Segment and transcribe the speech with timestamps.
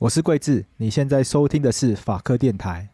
[0.00, 2.88] 我是桂智，你现在收听的是法科电台。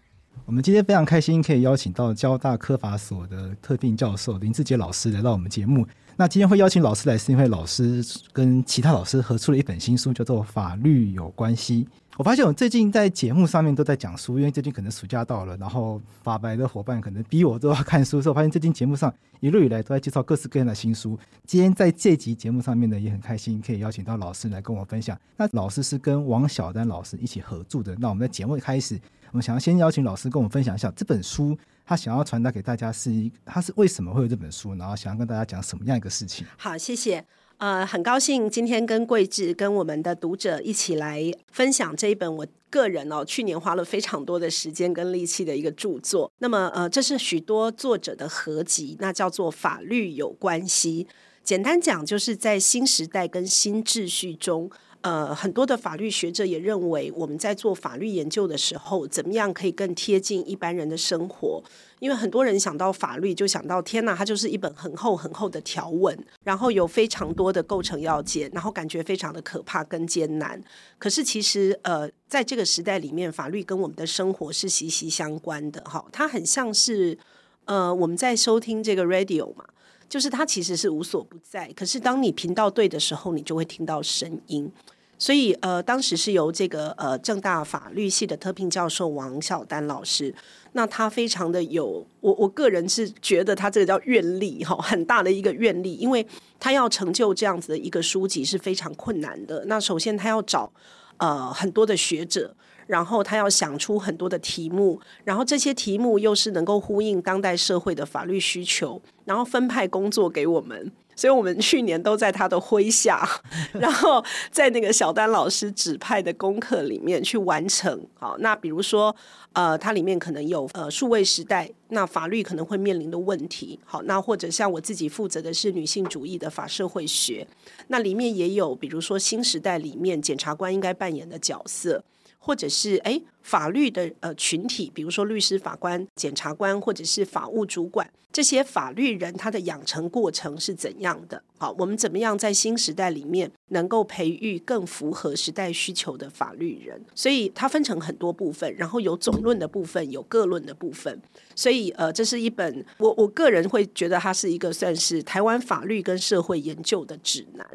[0.46, 5.86] 我们今天非常开心，可以邀请到交大科法所的特聘教授林志杰老师来到我们节目。
[6.16, 11.84] 那今天会邀请老师来，是因为老师跟其他老师合出了一本新书，叫做《法律有关系》。
[12.16, 21.18] 我发现我最近在节目上面都在讲书，因为最近可能暑假到了，然后法白的伙伴可能逼我都要看书，所以我发现最近节目上一路以来都在介绍各式各样的新书。
[21.44, 25.18] 今天在这集节目上面呢，也很开心可以邀请到老师来跟我分享。
[25.36, 27.96] 那老师是跟王晓丹老师一起合著的。
[27.96, 28.94] 那我们在节目一开始，
[29.32, 36.46] 我们想要先邀请老师跟我们分享一下这本书，他想要传达给大家是一，他是为什么会有这本书，然后想要跟大家讲什么样一个事情。
[36.56, 37.24] 好，谢谢。
[37.58, 46.30] 呃，很高兴今天跟桂智跟我们的读者一起来分享这一本我个人哦，去年花了非常多的时间跟力气的一个著作。
[46.38, 51.06] 那么呃，这是许多作者的合集，那叫做《法律有关系》。
[51.42, 54.70] 简单讲，就是在新时代跟新秩序中。
[55.04, 61.62] 呃，很多的法律学者也认为，我们在做法律研究的时候，怎么样可以更贴近一般人的生活？
[62.00, 70.58] 因为很多人想到法律，就想到天哪，它就是一本很厚很厚的条文，然后有非常多的构成要件，然后感觉非常的可怕跟艰难。
[70.98, 75.82] 可是其实，呃，在这个时代里面，法律跟我们的生活是息息相关的。
[75.82, 77.18] 哈，它很像是
[77.66, 79.66] 呃，我们在收听这个 radio 嘛，
[80.08, 81.72] 就是它其实是无所不在。
[81.74, 84.70] 可是当你频道对的时候，你就会听到声音。
[85.16, 90.34] 所以，呃，当时是由这个呃正大法律系的特聘教授王晓丹老师，
[90.72, 96.26] 那他非常的有，我我个人是觉得他这个叫愿力哈，很大的一个愿力，因为
[96.58, 99.64] 他要成就这样子的一个书籍是非常困难的。
[99.66, 100.70] 那首先他要找
[101.18, 102.54] 呃很多的学者，
[102.86, 110.92] 然后他要想出很多的题目，然后这些题目又是能够呼应当代社会的法律需求，然后分派工作给我们。
[111.16, 113.24] 所以我们去年都在他的麾下，
[113.74, 118.04] 然后在那个小丹老师指派的功课里面去完成。
[118.14, 119.14] 好，那比如说，
[119.52, 123.78] 呃，它里面可能有呃数位时代，那法律可能会面临的问题。
[123.84, 127.46] 好，那或者像我自己负责的是女性主义的法社会学，
[127.86, 132.02] 那里面也有比如说新时代里面检察官应该扮演的角色。
[132.44, 141.42] 或者是诶法律的呃群体，比如说律师、法官、检察官，或者是法务主管，这些法律人他的养成过程是怎样的？
[141.56, 147.02] 好，我们怎么样在新时代里面能够培育更符合时代需求的法律人？
[147.14, 151.18] 所以它分成很多部分，然后有总论的部分，有各论的部分。
[151.54, 157.66] 所以呃，这是一本我我个人会觉得它是一个算是台湾法律跟社会研究的指南。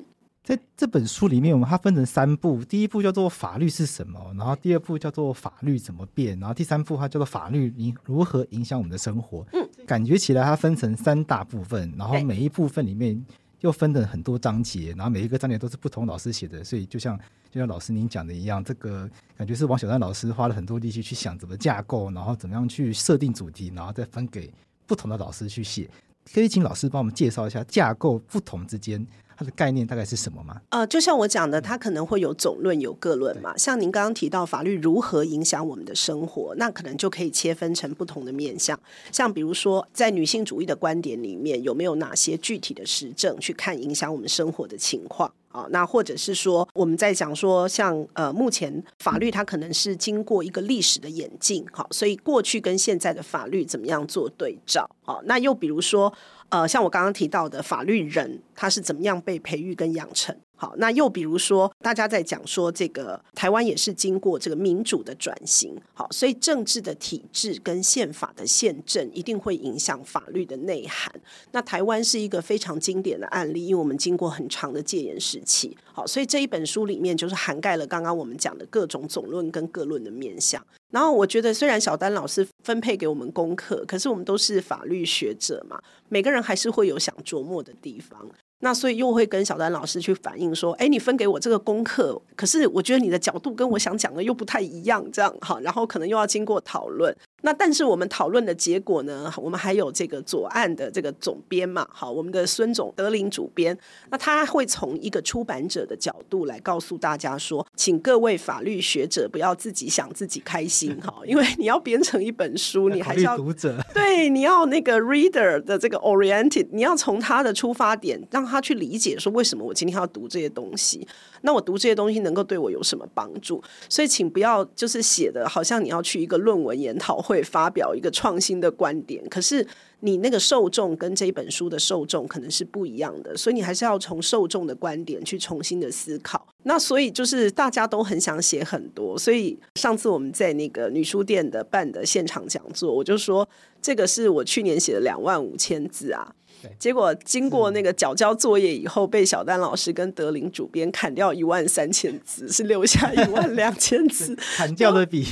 [0.49, 9.45] 在这本书里面，我们它分成三部，第一部叫做法律是什么，然后第二部叫做法律怎么变，然后第三部它叫做法律影如何影响我们的生活。
[9.53, 13.23] 嗯，感觉起来它分成三大部分，然后每一部分里面
[13.59, 17.15] 又分了很多章节，然后每一个章节都是不同老师写的，所以就像
[17.51, 19.07] 就像老师您讲的一样，这个
[19.37, 24.51] 感觉是王小丹老师花了很多力气去想怎么架构，然后怎么样去设定主题，然后再分给
[24.87, 25.87] 不同的老师去写。
[26.33, 29.05] 可以请老师帮我们介绍一下架构不同之间。
[29.39, 30.59] 它的概念大概是什么吗？
[30.67, 33.57] 呃，就像我讲的，它可能会有总论、有个论嘛。
[33.57, 38.77] 像您刚刚提到法律如何影响我们的生活，那可能就可以切分成不同的面向。
[39.13, 45.31] 像比如说，在女性主义的观点里面，有没有哪些具体的实证去看影响我们生活的情况？
[45.53, 54.87] 啊，那或者是说，我们在讲说，像呃，目前法律它可能是经过一个历史的演进，好，所以过去跟现在的法律怎么样做对照？
[55.01, 56.13] 好，那又比如说，
[56.49, 60.35] 呃，像我刚刚提到的法律人，他是怎么样被培育跟养成？
[60.61, 71.09] 好，那又比如说，大家在讲说这个台湾也是经过这个民主的转型，好，所以政治的体制跟宪法的宪政一定会影响法律的内涵。
[71.53, 80.61] 那台湾是一个非常经典的案例，因为我们经过很长的戒严时期，好，所以这一本书里面就是涵盖了刚刚我们讲的各种总论跟各论的面向。
[80.91, 88.27] 然后我觉得，虽然小丹老师分配给我们功课，可是我们都是法律学者嘛，每个人还是会有想琢磨的地方。
[88.61, 97.15] 那所以又会跟小丹老师去反映说，哎，你分给我这个功课，可是我觉得你的角度跟我想讲的又不太一样，这样哈，然后可能又要经过讨论。
[97.41, 99.31] 那但是我们讨论的结果呢？
[99.37, 103.77] 我们还有这个左岸的这个总编嘛，好，我们的孙总德林主编，
[104.09, 121.07] 那他会从一个出版者的角度来告诉大家说，请各位法律学者不要自己想自己开心 哈，因为你要编成一本书， 你还是要读者 对，你要那个 reader 的这个 oriented，你要从他的出发点让他去理解说，为什么我今天要读这些东西。
[121.41, 123.63] 那我读这些东西能够对我有什么帮助？
[123.87, 129.63] 所以请不要就是写的好像你要去一个论文研讨会发表一个创新的观点，可是
[129.99, 136.47] 你那个受众跟这本书的受众可能是不一样的，所以你还是要从受众的观点去重新的思考。
[136.63, 143.47] 那所以就是大家都很想写很多，所以上次我们在那个女书店的办的现场讲座，我就说
[143.79, 146.33] 这个是我去年写的两万五千字啊。
[146.77, 155.25] 结果经过那个缴交作业以后，被小丹老师跟德林主编砍掉一万三千字，是留下一万两千字， 砍掉的比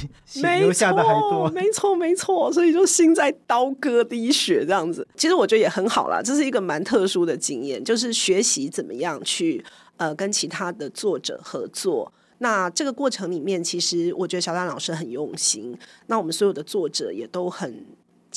[0.59, 1.49] 留下的还多。
[1.55, 5.07] 没错，没错，所以就心在刀割滴血这样子。
[5.15, 9.63] 其实我觉得也很好啦，这是一个蛮特殊的经验，就是学习怎么样去
[9.97, 12.11] 呃跟其他的作者合作。
[12.39, 17.85] 那这个过程里面，其实我觉得小丹老师很用心，那我们所有的作者也都很。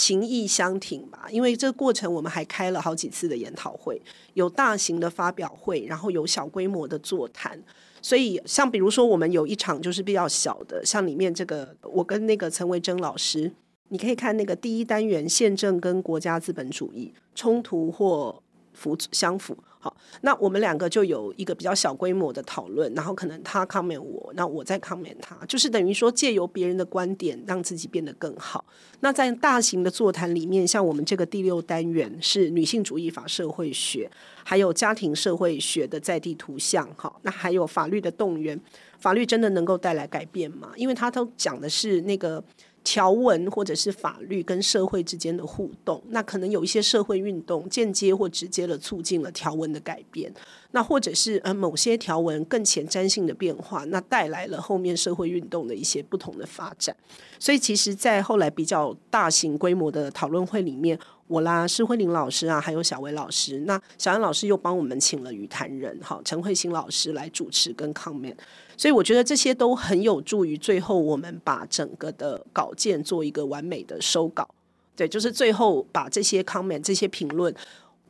[0.00, 4.00] 情意相挺吧，因为这个过程我们还开了好几次的研讨会，
[4.32, 7.62] 有大型的发表会，然后有小规模的座谈。
[8.00, 13.52] 所以像比如说我们有一场就是比较小的，像里面这个我跟那个陈维珍老师，
[13.90, 18.42] 你可以看那个第一单元宪政跟国家资本主义冲突或
[18.72, 19.54] 符相符。
[19.82, 28.62] 好，那我们两个就有一个比较小规模的讨论，然后可能他 comment 我，那我再 comment 他，就是等于说借由别人的观点让自己变得更好。
[29.00, 34.10] 那在大型的座谈里面，像我们这个第六单元是女性主义法社会学，
[34.44, 38.60] 还有家庭社会学的在地图像，哈，那还有法律的动员，
[38.98, 40.72] 法律真的能够带来改变吗？
[40.76, 42.44] 因为他都讲的是那个。
[42.82, 50.32] 条文或者是法律跟社会之间的互动，那可能有一些社会运动间接或直接的促进了条文的改变，
[50.70, 56.96] 那或者是呃某些条文更前瞻性的变化，那带来了后面社会运动的一些不同的发展。
[57.38, 60.98] 所以其实，在后来比较大型规模的讨论会里面，
[61.30, 68.34] 我啦施慧玲老师啊，还有小薇老师，那小安老师又帮我们请了语坛人哈陈慧欣老师来主持跟 comment。
[68.76, 74.48] 所以我觉得这些都很有助于最后我们把整个的稿件做一个完美的收稿，
[74.96, 77.54] 对，就是最后把这些 comment 这些评论。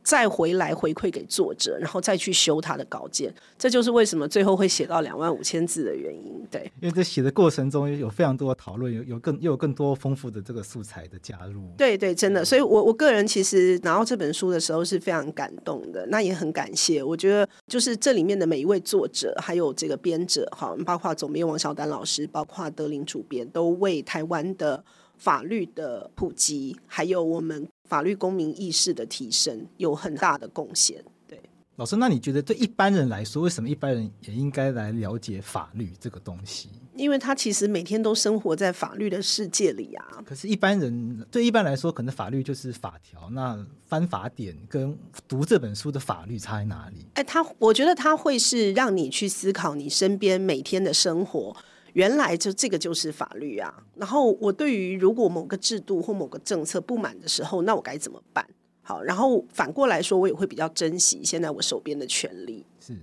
[0.03, 6.45] 再回来回馈给作者，然后再去修他的稿件，这就是为什么最后会写到两万五千字的原因。
[6.49, 11.63] 对，因为在写的过程中有非常多的讨论，有有更又有更多丰富的这个素材的加入。
[11.77, 17.03] 对对，真的，所以我我个人其实拿到这本书的时候是非常感动的，那也很感谢。
[17.03, 24.83] 我觉得就是这里面的每一位作者，还有这个编者，哈，包括总编王小丹老师，包括德林主编，都为台湾的
[25.21, 27.67] 法律的普及，还有我们。
[27.91, 31.03] 法律公民意识的提升有很大的贡献。
[31.27, 31.37] 对，
[31.75, 36.69] 老师，那你觉得对一般人来说，为什么一般人也应该来了解法律这个东西？
[36.95, 40.23] 因为他其实每天都生活在法律的世界里啊。
[40.25, 43.29] 可是，一般人对一般来说，可能法律就是法条。
[43.31, 44.97] 那翻法典跟
[45.27, 47.05] 读这本书的法律差在哪里？
[47.15, 51.57] 哎，他我觉得他会是让你去思考你身边每天的生活。
[51.93, 58.47] 原来就这个就是法律啊，然后我对于如果某个制度或某个政策不满的时候，那我该怎么办？
[58.81, 62.95] 好，然后反过来说，我也会比较珍惜现在我手边的权利，是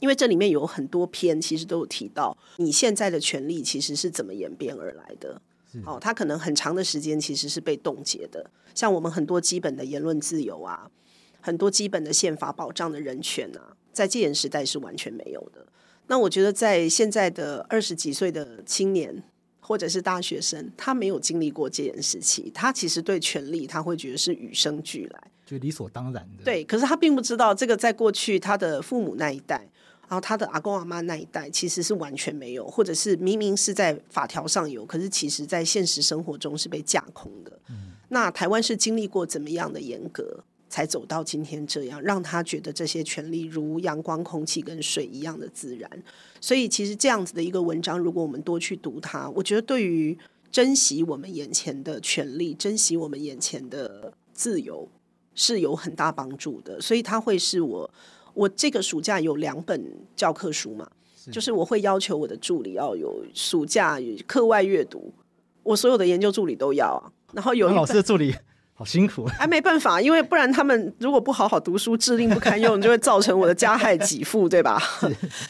[0.00, 5.40] 因为这里面有很多篇其实都有提到你现在的权利其实是怎么演变而来的。
[5.84, 10.90] 哦，它可能很长的时间其实是被冻结的，像我们很多基本的言论自由啊，
[11.40, 15.64] 很多基本的宪法保障的人权啊，在戒严时代是完全没有的。
[16.10, 19.22] 那我觉得，在现在的二十几岁的青年
[19.60, 26.42] 或者是大学生，他没有经历过戒严时期，他其实对权力他会觉得是与生俱来，就理所当然的。
[26.42, 29.58] 对，可是他并不知道，这个在过去他的父母那一代，
[30.08, 37.56] 然后他的阿公阿妈那一代，其实是完全没有，或者是明明是在法条上有，可是其实在现实生活中是被架空的。
[37.68, 37.92] 嗯。
[38.08, 40.42] 那台湾是经历过怎么样的严格？
[40.70, 45.90] 才走到今天这样，让他觉得这些权利如阳光、空气跟水一样的自然。
[46.40, 50.16] 所以，其实这样子的一个文章，如果我们多去读它，我觉得对于
[50.52, 54.88] 珍惜我们眼前的权利、珍惜我们眼前的自由
[55.34, 56.80] 是有很大帮助的。
[56.80, 57.90] 所以，它会是我
[58.32, 59.84] 我这个暑假有两本
[60.14, 65.12] 教科书嘛，是就是我会要求我的助理要有暑假课外阅读，
[65.64, 67.10] 我所有的研究助理都要啊。
[67.32, 68.32] 然后有老师的助理。
[68.80, 74.82] 好辛苦，哎，没办法，因为不然他们如果不好好读书，智力不堪用， 就会造成我的加害给付，对吧？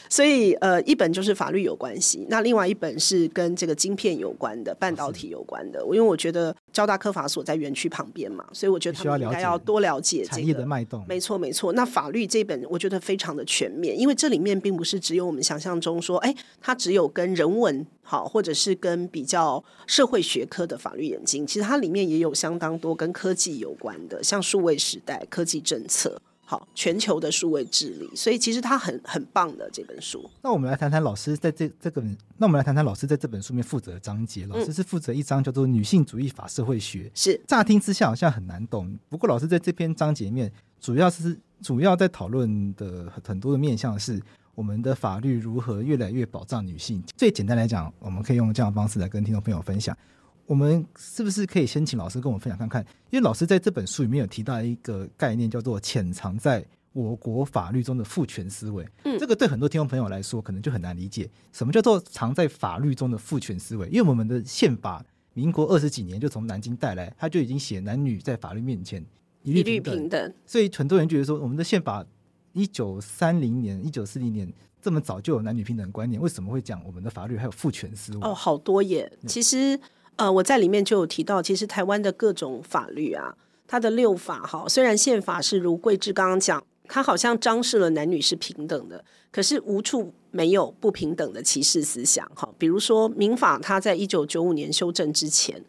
[0.08, 5.80] 所以，呃，一本就是法律有关系，那另外一本是跟这个晶片有关的，半导体有关的。
[5.82, 11.04] 因为我觉得交大科法所在园区旁边嘛，所以我觉得他们应该要多了解这个产业的脉动。
[11.06, 11.72] 没错，没错。
[11.74, 17.86] 那法律这本我觉得非常的全面，因为这里面并不是只有我们想象中说，哎，它只有跟人文。
[18.10, 30.28] 好，或者是跟比较社会学科的法律眼睛，其实它里面也有相当多跟科技有关的，像数位时代、科技政策，好，全球的数位治理，所以其实它很很棒的这本书。
[30.42, 32.02] 那我们来谈谈老师在这这个，
[32.36, 34.44] 那我们来谈谈老师在这本书面负责的章节。
[34.46, 44.20] 老师是负责一章叫做《女性主义法社会学》，是乍听之下好像很难懂，不过老师在这篇章节里面主要是主要在讨论的很多的面向是
[44.60, 47.02] 我们的法律如何越来越保障女性。
[47.16, 49.96] 最简单来讲，我们可以用这样的方式来跟听众朋友分享。
[50.44, 52.84] 我们是不是可以先请老师跟我们分享看看？
[53.08, 56.62] 因为老师在这本书里面有提到一个概念，叫做潜藏在
[56.92, 58.86] 我国法律中的父权思维。
[59.04, 63.88] 嗯，这个对很多听众朋友来说可能就很难理解，什么叫做藏在法律中的父权思维？
[63.88, 65.02] 因为我们的宪法，
[65.32, 69.02] 民国二十几年就从南京带来，他就已经写男女在法律面前
[69.42, 69.96] 一律平等。
[69.96, 70.34] 平等。
[70.44, 72.04] 所以很多人觉得说，我们的宪法
[72.52, 74.52] 一九三零年、一九四零年
[74.82, 78.20] 这么早就有男女平等观念，为什么会讲我们的法律还有父权思维？
[78.22, 79.78] 哦，好多耶，其实。
[80.16, 83.34] 呃，我在里面就有提到，其实台湾的各种法律啊，
[83.66, 89.02] 它的六法哈，虽然宪法是如桂枝刚刚讲，它好像彰示了男女是平等的，
[89.32, 92.46] 可是无处没有不平等的歧视思想哈。
[92.58, 95.64] 比如说民法，它在一九九五年修正之前，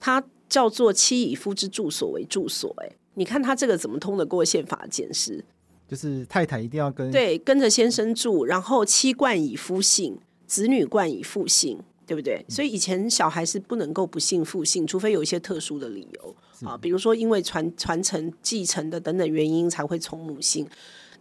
[0.00, 5.44] 它叫做妻以夫之住所为住所，哎，你看它这个怎么通得过宪法检视？
[5.88, 11.80] 就是太太一定要跟对跟着先生住，然后妻冠以夫姓，子女冠以父姓。
[12.06, 12.44] 对不对？
[12.50, 16.36] 所以以前小孩是不能够不姓父姓，除非有一些特殊的理由
[16.68, 20.68] 啊，比如说因为传传承继承的等等原因才会从母姓。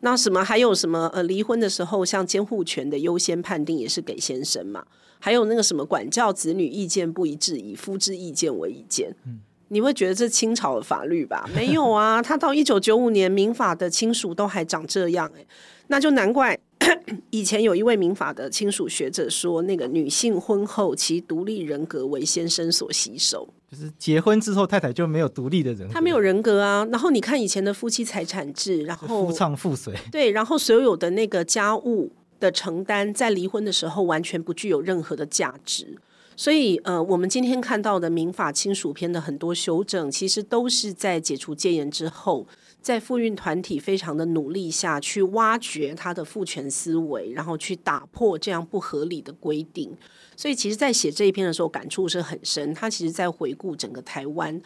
[0.01, 4.85] 那什么还有什么呃，离婚的时候像监护权的优先判定也是给先生嘛？
[5.19, 9.15] 还有那个什么管教子女意见不一致，以夫之意见为意见。
[9.25, 9.39] 嗯，
[9.73, 11.49] 你会觉得这清朝的法律吧？
[11.55, 15.43] 没有啊，他到一九九五年民法的亲属都还长这样哎，
[15.87, 16.57] 那就难怪。
[17.31, 26.85] 以前有一位民法的亲属学者说，那个女性婚后其独立人格为先生所吸收，就是结婚之后太太就没有独立的人格，她没有人格啊。
[26.91, 35.97] 然后你看以前的夫妻财产制，然后夫唱妇随，对，然后所有的那个家务的承担，在离婚的时候完全不具有任何的价值。
[36.35, 42.47] 所以，呃，我们今天看到的民法亲属篇的很多修正，其实都是在解除戒严之后。
[42.81, 49.95] 在妇运团体非常的努力下去挖掘他的父权思维，然后去打破这样不合理的规定。
[50.35, 52.73] 所以，其实，在写这一篇的时候，感触是很深。
[52.73, 54.61] 他其实，在回顾整个台湾，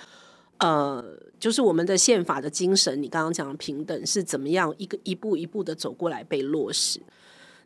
[0.57, 1.05] 呃，
[1.39, 6.99] 就是我们的宪法的精神，你刚刚讲的平等是怎么样一个一步一步的走过来被落实。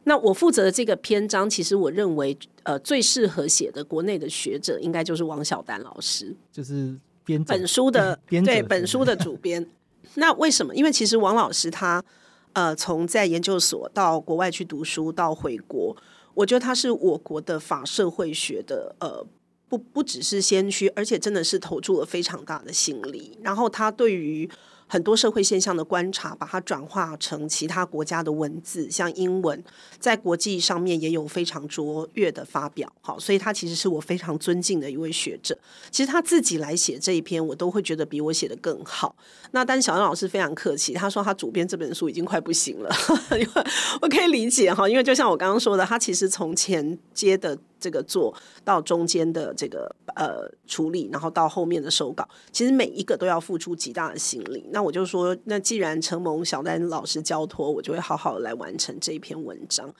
[0.03, 9.67] 那我负责的这个篇章，其实我认为，呃，最适合写的国内的学者，应该就是王晓丹老师，就是编本书的 编对本书的主编。
[10.15, 10.75] 那为什么？
[10.75, 12.03] 因为其实王老师他，
[12.53, 15.95] 呃，从在研究所到国外去读书到回国，
[16.33, 19.25] 我觉得他是我国的法社会学的，呃，
[19.69, 23.37] 不不只是先驱，而且真的是投注了非常大的心力。
[23.41, 24.49] 然后他对于
[24.91, 29.63] 很多社会现象的观察，把它转化成其他国家的文字，像英文，
[29.99, 32.91] 在国际上面也有非常卓越的发表。
[32.99, 35.57] 好，所以他其实是我非常尊敬的一位学者。
[35.91, 39.15] 其实他自己来写这一篇，我都会觉得比我写得更好。
[39.51, 42.93] 那但小杨老师非常客气，他说他主编这本书已经快不行了，
[43.31, 43.63] 因为
[44.01, 47.57] 我可以理解哈，因为就像我刚刚说的，他其实从前接的。
[47.81, 48.33] 这个做
[48.63, 54.69] 到中间的这个呃处理，然后到后面的手稿，其实每一个都要付出极大的心力。
[54.71, 59.93] 那我就说，那既然承蒙小丹老师交托，我就会好好来完成这一篇文章。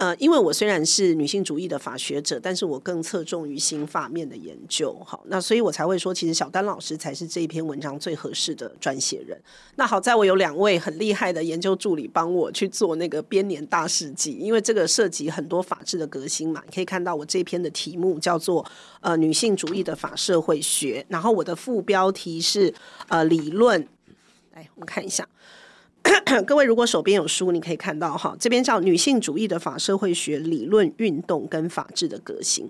[0.00, 4.98] 呃，因为我虽然是女性主义的法学者，但是我更侧重于刑法面的研究。
[5.04, 9.38] 好，那所以我才会说，其实小丹老师才是这一篇文章最合适的撰写人。
[9.76, 16.62] 那好在我有两位很厉害的研究助理帮我去做那个编年大事记，因为这个涉及很多法治的革新嘛。
[16.64, 18.64] 你可以看到我这篇的题目叫做
[19.02, 22.72] 呃女性主义的法社会学，然后我的副标题是
[23.08, 23.86] 呃理论。
[24.54, 25.28] 来，我们看一下。
[26.46, 32.66] 各位，如果手边有书，你可以看到哈，这边叫《女性主义的法社会学理论运动跟法治的革新》。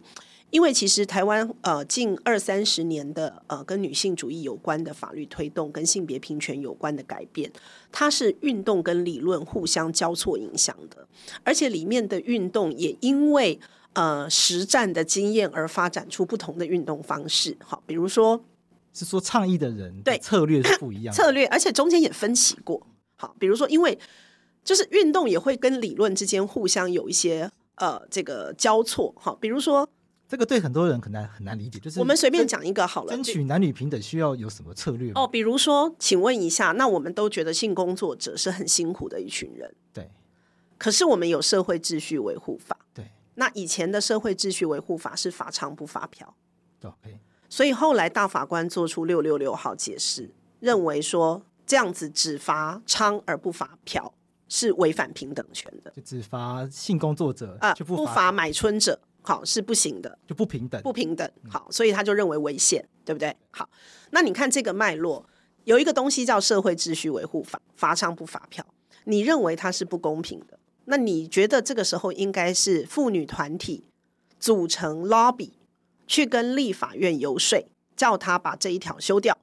[0.51, 7.49] 因为其实台湾呃近二三十年的呃跟女性主义有关的法律推动，跟性别平权有关的改变，
[7.93, 11.07] 它是运动跟理论互相交错影响的，
[11.45, 13.61] 而且里面的运动也因为
[13.93, 17.57] 呃实战的经验而发展出不同的运动方式。
[17.65, 18.43] 好，比如说
[18.93, 22.85] 是说倡议的人对策略是不一样的，策略，而且中间也分歧过。
[23.21, 23.99] 好，比如说，因为
[24.65, 29.15] 就是运动也会跟理论之间互相有一些呃这个交错。
[29.19, 29.87] 哈，比如说
[30.27, 35.13] 这个对很多人可能很难理解，就是我们随便讲一个好了，争取男女平等需要有什么策略？
[35.15, 40.11] 哦，比如说，请问一下，那我们都觉得性工作者是很辛苦的一群人，对。
[40.79, 43.05] 可是我们有社会秩序维护法，对。
[43.35, 46.35] 那以前的社会秩序维护法是法偿不发票，
[46.81, 47.21] 对。
[47.51, 51.43] 所以后来大法官做出六六六号解释，认为说。
[51.71, 54.13] 这样子只罚娼而不罚嫖，
[54.49, 55.93] 是违反平等权的。
[55.95, 61.31] 就只罚性工作者啊，就不不罚买春者，好，是不行的，就不平等，不平等。
[61.49, 63.37] 好，所以他就认为违宪，对不对？
[63.53, 63.71] 好，
[64.11, 65.25] 那你看这个脉络，
[65.63, 68.67] 有一个东西叫社会秩序维护法，罚娼不罚嫖，
[69.05, 70.59] 你认为它是不公平的？
[70.87, 73.85] 那你觉得这个时候应该是妇女团体
[74.41, 75.53] 组成 lobby
[76.09, 79.39] 去跟立法院游说，叫他把这一条修掉，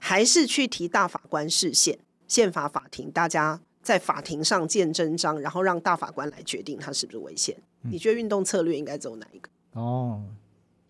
[0.00, 7.56] 还是去提大法官释宪，宪法法庭大家在法庭上见真章，然后让大法官来决定他是不是违宪？
[7.82, 9.48] 嗯、你觉得运动策略应该走哪一个？
[9.72, 10.22] 哦，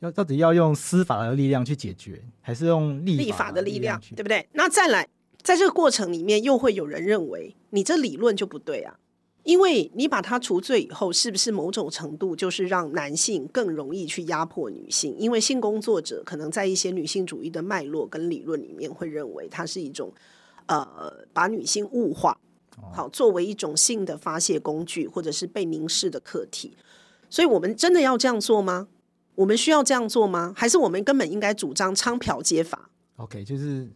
[0.00, 4.46] 要到底要用司法的力量去解决，还是用立法立法的力量，对不对？
[4.52, 5.06] 那再来，
[5.42, 8.98] 在这个过程里面，又会有人认为你这理论就不对啊。
[9.44, 15.16] 因为你把它除罪以后，是不是某种程度就是让男性更容易去压迫女性？
[15.18, 20.12] 因为性工作者可能在一些女性主义的脉络跟理论里面，会认为它是一种
[20.66, 22.38] 呃把女性物化，
[22.92, 26.76] 好作为一种性的发泄工具，或者是被凝视的客体。
[27.30, 28.88] 所以我们真的要这样做吗？
[29.34, 30.52] 我们需要这样做吗？
[30.54, 33.88] 还是我们根本应该主张娼嫖皆法？OK，就是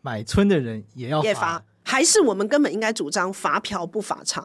[0.00, 1.62] 买春的人也要罚。
[1.84, 4.42] 还是我们根本应该主张罚嫖不罚娼，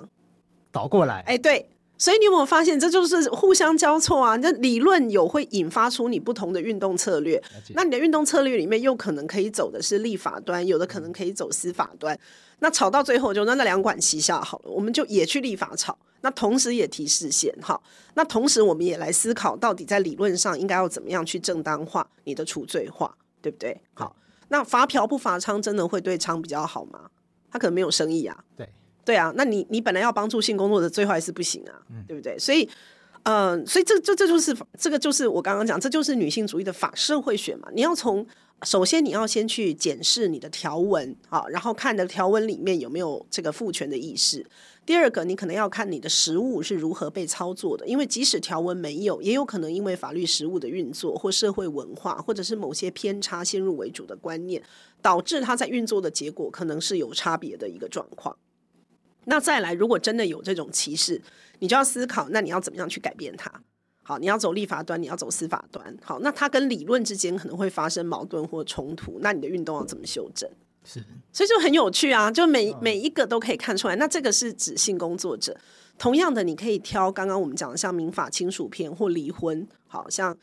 [0.71, 1.21] 倒过来。
[1.21, 4.35] 哎，对，所以你有没有发现，这就是互相交错啊？
[4.35, 7.41] 那理论有会引发出你不同的运动策略，
[7.73, 12.17] 那你的运动策略里面又可能可以走的是立法端，有的可能可以走司法端。
[12.59, 17.81] 那吵到最后就那那两管齐下好了，我们就也去立法吵，那同时也提示线哈，
[18.15, 23.81] 那同时我们也来思考到底在理论上应该要怎么样去正当化你的除罪化，对不对？
[23.93, 24.13] 好，
[24.49, 27.09] 那罚嫖不罚娼真的会对娼比较好吗？
[27.51, 28.67] 他可能没有生意啊，对
[29.05, 32.37] 对啊，那你你本来要帮助性工作者，最后还是不行啊，嗯、对不对？
[32.37, 32.69] 所以，
[33.23, 37.67] 嗯、呃，所以这这这就是这个就是我刚刚讲，这就是女性主义的法社会学嘛。
[37.73, 38.25] 你要从
[38.63, 44.45] 首先你要先去检视你的条文啊，然后看的条文里面有没有这个父权的意识。
[44.89, 54.63] 第二个，你可能要看你的实务是如何被操作的，因为即使条文没有，也有可能因为法律实务的运作或社会文化，或者是某些偏差先入为主的观念，
[54.99, 58.35] 导致它在运作的结果可能是有差别的一个状况。
[59.25, 61.21] 那再来，如果真的有这种歧视，
[61.59, 63.61] 你就要思考，那你要怎么样去改变它？
[64.01, 65.95] 好，你要走立法端，你要走司法端。
[66.01, 70.49] 好，那它跟理论之间可能会发生矛盾或冲突，那你的运动要怎么修正？
[70.91, 72.31] 是，所以就很有趣啊！
[72.31, 73.95] 就每每一个都可以看出来。
[73.97, 75.55] 那这个是指性工作者，
[75.99, 80.35] 同样的，你可以挑刚刚我们讲的像民法亲属篇或离婚，好像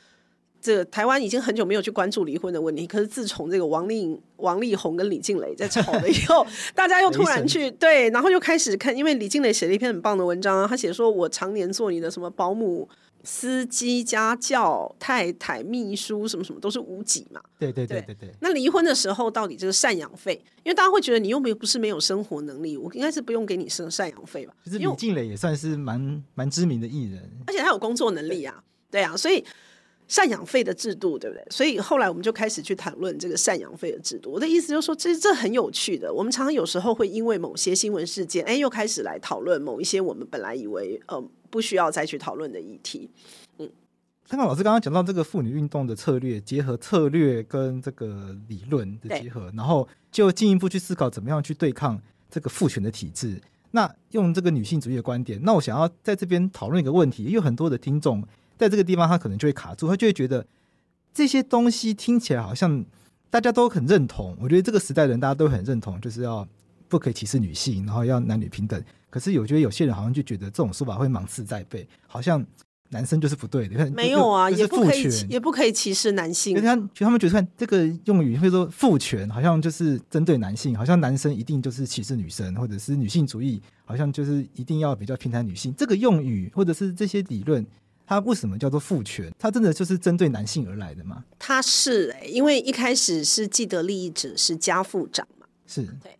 [0.61, 2.87] 这个台湾已经很久没有去关注离婚的问题。
[2.87, 12.88] 可是自从这个王力王力宏跟李静蕾在吵了以后， 大家又突然去对，然后又开始看，因为李静蕾写了一篇很棒的文章啊，他写说我常年做你的什么保姆。
[13.26, 17.42] 司机、家教、太太、秘书，什么什么都是无几嘛？
[17.58, 18.32] 对对对对对。
[18.40, 20.40] 那离婚的时候，到底这个赡养费？
[20.62, 24.54] 因为大家会觉得你又没不是没有生活能力，我应该是不用给你生赡养费吧？
[24.64, 29.44] 就是李静蕾也算是蛮蛮知名的艺人，而且他有工作能力啊，对，啊，所以
[30.08, 31.44] 赡养费的制度，对不对？
[31.50, 34.30] 所以后来我们就开始去谈论这个赡养费的制度。
[34.30, 36.14] 我的意思就是说，这这很有趣的。
[36.14, 41.18] 我们常常有时候会因为某些新闻事件，哎，又开始来讨论某一些我们本来以为嗯。
[41.18, 43.08] 呃不需要再去讨论的议题。
[43.56, 43.66] 嗯，
[44.28, 53.40] 刚刚老师刚刚讲到这个妇女运动的策略，结合策略跟这个理论的结合，然后就进一步去思考怎么样去对抗这个父权的体制。
[53.70, 58.22] 那用这个女性主义的观点，那我想要在这边讨论一个问题，有很多的听众
[58.58, 60.46] 在这个地方他可能就会卡住，他就会觉得
[61.14, 62.84] 这些东西听起来好像
[63.30, 64.36] 大家都很认同。
[64.38, 66.46] 我觉得这个时代的人大家都很认同，就是要
[66.86, 68.82] 不可以歧视女性，然后要男女平等。
[69.08, 72.44] 可是，我觉得有些人好像就觉得这种说法会芒刺在背，好像
[72.90, 73.88] 男生就是不对的。
[73.90, 76.54] 没有啊，也不可以，也不可以歧视男性。
[76.60, 85.74] 他他们觉得看这个用语会说父权，好像就是针对男性，好像男生一定就是歧视女生，或者是女性主义，好像就是一定要比较偏袒女性。
[85.76, 87.64] 这个用语或者是这些理论，
[88.06, 89.32] 它为什么叫做父权？
[89.38, 91.24] 它真的就是针对男性而来的吗？
[91.38, 96.16] 它是、欸，因为一开始是既得利益者是家父长嘛，是对。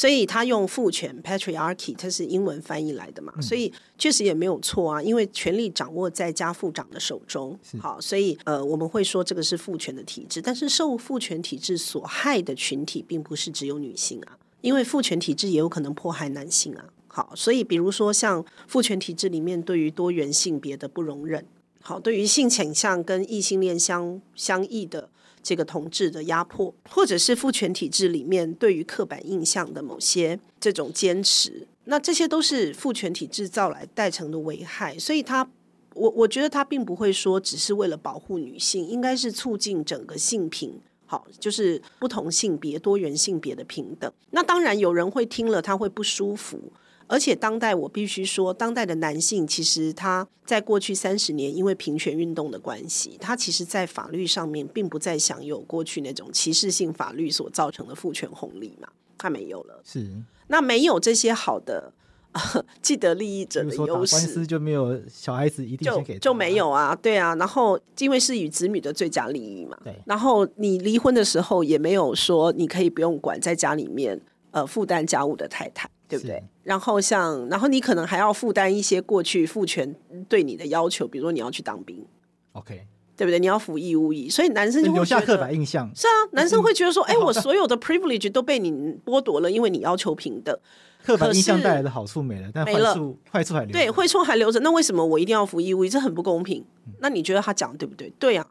[0.00, 7.54] 所以他用父权 patriarchy，它是英文翻译来的嘛，嗯、所以确实也没有错啊，因为权力掌握在家父长的手中。
[7.78, 16.86] 好，所以呃，我们会说这个是父权的体制，但是受父权体制所害的群体并不是只有女性啊，因为父权体制也有可能迫害男性啊。
[17.06, 21.44] 好，所以比如说像父权体制里面对于多元性别的不容忍，
[21.82, 25.10] 好，对于性倾向跟异性恋相相异的。
[25.42, 34.98] 这个统治的压迫，或者是父权体制里面对于刻板印象的某些这种坚持，那这些都是父权体制造来带成的危害。
[34.98, 35.48] 所以他，
[35.94, 44.12] 我我觉得他并不会说只是为了保护女性，应该是促进整个性平，好，就是不同性别、多元性别的平等。
[44.30, 46.72] 那当然有人会听了他会不舒服。
[47.10, 59.82] 而且当代我必须说，当代的男性其实他在过去三十年因为平权运动的关系，他其实在法律上面并不再享有过去那种歧视性法律所造成的父权红利嘛，他没有了。
[59.84, 60.08] 是，
[60.46, 61.92] 那没有这些好的
[62.80, 67.34] 既得利益者的优势，官司就没有小孩子一定就就没有啊，对啊。
[67.34, 69.92] 然后因为是与子女的最佳利益嘛，对。
[70.06, 74.20] 然后你离婚的时候也没有说你可以不用管在家里面
[74.52, 75.90] 呃负担家务的太太。
[76.10, 76.42] 对不对？
[76.64, 79.94] 然后像，然后你可能还要负担一些过去父权
[80.28, 82.04] 对你的要求，比如说你要去当兵
[82.52, 83.38] ，OK，对不对？
[83.38, 85.90] 你要服义务役，所以男生就会留下刻板印象。
[85.94, 88.70] 是啊，男生会觉得说，哎，我所有的 privilege 都被你
[89.04, 90.58] 剥夺了，因为你要求平等。
[91.02, 93.72] 刻板印象带来的好处没了，但坏处坏处还留着。
[93.72, 94.60] 对，坏处还留着。
[94.60, 95.88] 那为什么我一定要服义务役？
[95.88, 96.62] 这很不公平。
[96.98, 98.12] 那你觉得他讲对不对？
[98.18, 98.46] 对呀，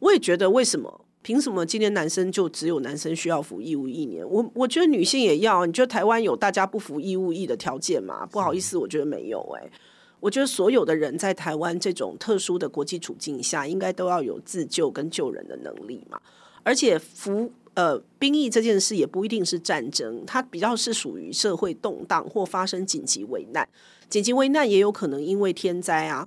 [0.00, 1.04] 我也觉得为什么？
[1.22, 4.28] 凭什么今天男生就只有男生需要服义务一年？
[4.28, 5.64] 我我觉得女性也要。
[5.64, 8.26] 你觉得台湾有大家不服义务役的条件吗？
[8.26, 9.40] 不好意思，我觉得没有。
[9.56, 9.70] 哎，
[10.18, 16.20] 我觉得所有的人在台湾这种特殊的国际处境下，应该都要有自救跟救人的能力嘛。
[16.64, 23.68] 而且服呃兵役这件事也不一定是战争，它比较是属于社会动荡或发生紧急危难。
[24.08, 26.26] 紧急危难也有可能因为天灾啊。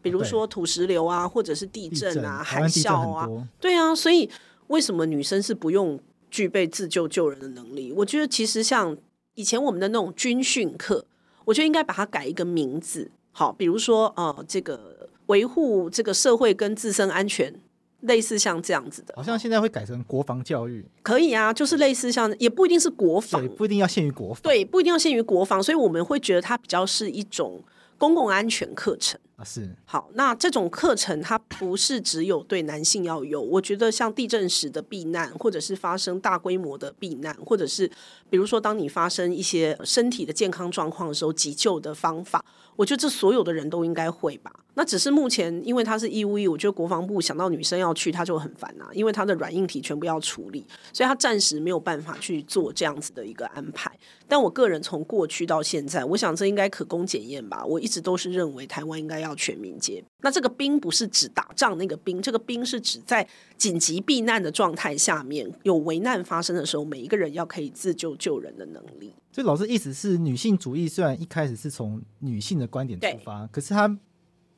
[0.00, 3.28] 比如说土石流啊，或者是地震啊、海啸啊，
[3.60, 4.28] 对啊，所以
[4.68, 5.98] 为什么女生是不用
[6.30, 7.92] 具备自救救人的能力？
[7.92, 8.96] 我觉得其实像
[9.34, 11.04] 以前我们的那种军训课，
[11.44, 17.54] 我觉得应该把它改一个名字，好，比如说呃，这个维护这个社会跟自身安全，
[18.00, 27.62] 类似像这样子的，好像现在会改成国防教育，可以啊，就是类似像也不一定是国防，不一定要限于国防，对，不一定要限于国防，所以我们会觉得它比较是一种
[27.98, 29.20] 公共安全课程。
[29.36, 37.88] 啊，是好，那这种课程它不是只有对男性要有，我觉得像地震时的避难，或者是发生大规模的避难，或者是
[38.28, 42.44] 比如说当你发生一些身体的健康状况的时候，急救的方法，
[42.78, 44.52] 我觉得这所有的人都应该会吧。
[44.74, 53.90] 那只是目前因为它是义务役，我觉得国防部想到女生要去，他就很烦啊，因为他的软硬体全部要处理，所以他暂时没有办法去做这样子的一个安排。
[54.28, 57.64] 但我个人从过去到现在，我想这应该可供检验吧。
[57.64, 59.34] 我一直都是认为台湾应该要。
[59.38, 60.04] 全民皆。
[60.20, 63.24] 那这个兵不是指打仗那个兵，这个兵是指在
[63.56, 69.14] 紧急避难的状态下面，有危难发生的时候，每一个人要可以自救救人的能力。
[69.38, 73.96] 所以老师意思是，女性主义虽然一开始是从女性的观点出发，可是他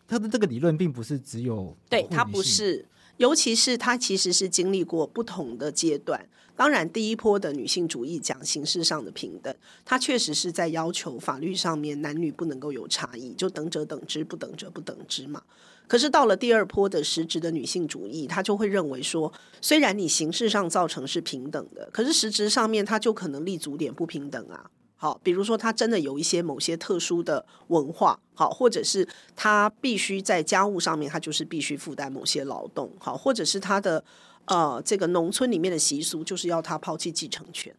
[0.09, 2.89] 他的这个理论并不是只有对它不是，
[3.19, 6.27] 尤其是它其实是经历过不同的阶段。
[6.57, 15.43] 当然，第一波的女性主义讲形式上的平等，它确实是在要求法律上面男女不能够有差异，就等者等之，不等者不等之嘛。
[15.91, 24.71] 可是到了第二波的实质的女性主义，她就会认为说，虽然你形式上造成是平等的，可是实质上面它就可能立足点不平等啊。
[24.95, 34.05] 好，比如说她真的有一些某些特殊的文化，好，或者是她必须在家务上面，她就是必须负担某些劳动，好，或者是她的。
[34.47, 37.73] 呃，这个农村里面的习俗就是要她抛弃继承权，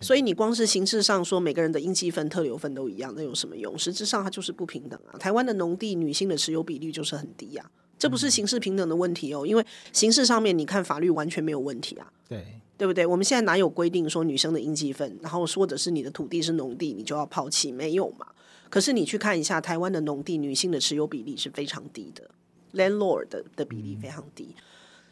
[0.00, 3.78] 所以你光是形式上说每个人的应积分、特留分都一样，那有什么用？
[3.78, 5.18] 实质上它就是不平等啊！
[5.18, 12.44] 台湾的农地女性的持有比例就是很低呀，这不是形式平等的问题哦，因为形式上面你看法律完全没有问题啊，对
[12.78, 13.04] 对不对？
[13.04, 17.70] 我们现在哪有规定说女生的应积分，然后说的是你的土地是农地，你就要抛弃？
[17.70, 18.26] 没有嘛？
[18.70, 22.30] 可是你去看一下台湾的农地女性的持有比例是非常低的
[22.72, 24.54] ，landlord 的的比例非常低。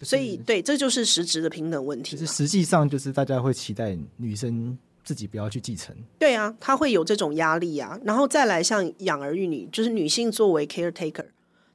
[0.00, 2.16] 所以，对，这就是实质的平等问题。
[2.16, 5.92] 就是实际上，就是大家会期待女生自己不要去继承。
[6.18, 7.98] 对啊，她会有这种压力啊。
[8.04, 11.24] 然后再来，像养儿育女，就是女性作为 caretaker，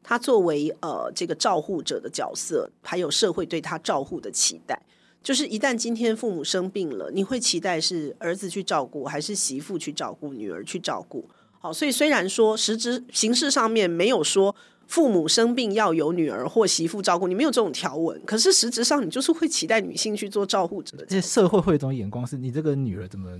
[0.02, 4.82] 她作为呃这个照护者的角色，还有社会对她照护的期待，
[5.22, 11.28] 就是一旦今天父母生病了，你会期待是儿子去照顾，还是媳妇去照顾，女儿去照顾？
[11.60, 14.56] 好，所以虽然说实质形式上面没有说。
[14.94, 21.04] 父母生病要由女儿或媳妇照顾，你没有这种条文，可是实质上你就是会期待女性去做照顾者的。
[21.08, 23.32] 这社会会有一种眼光，是你这个女儿怎么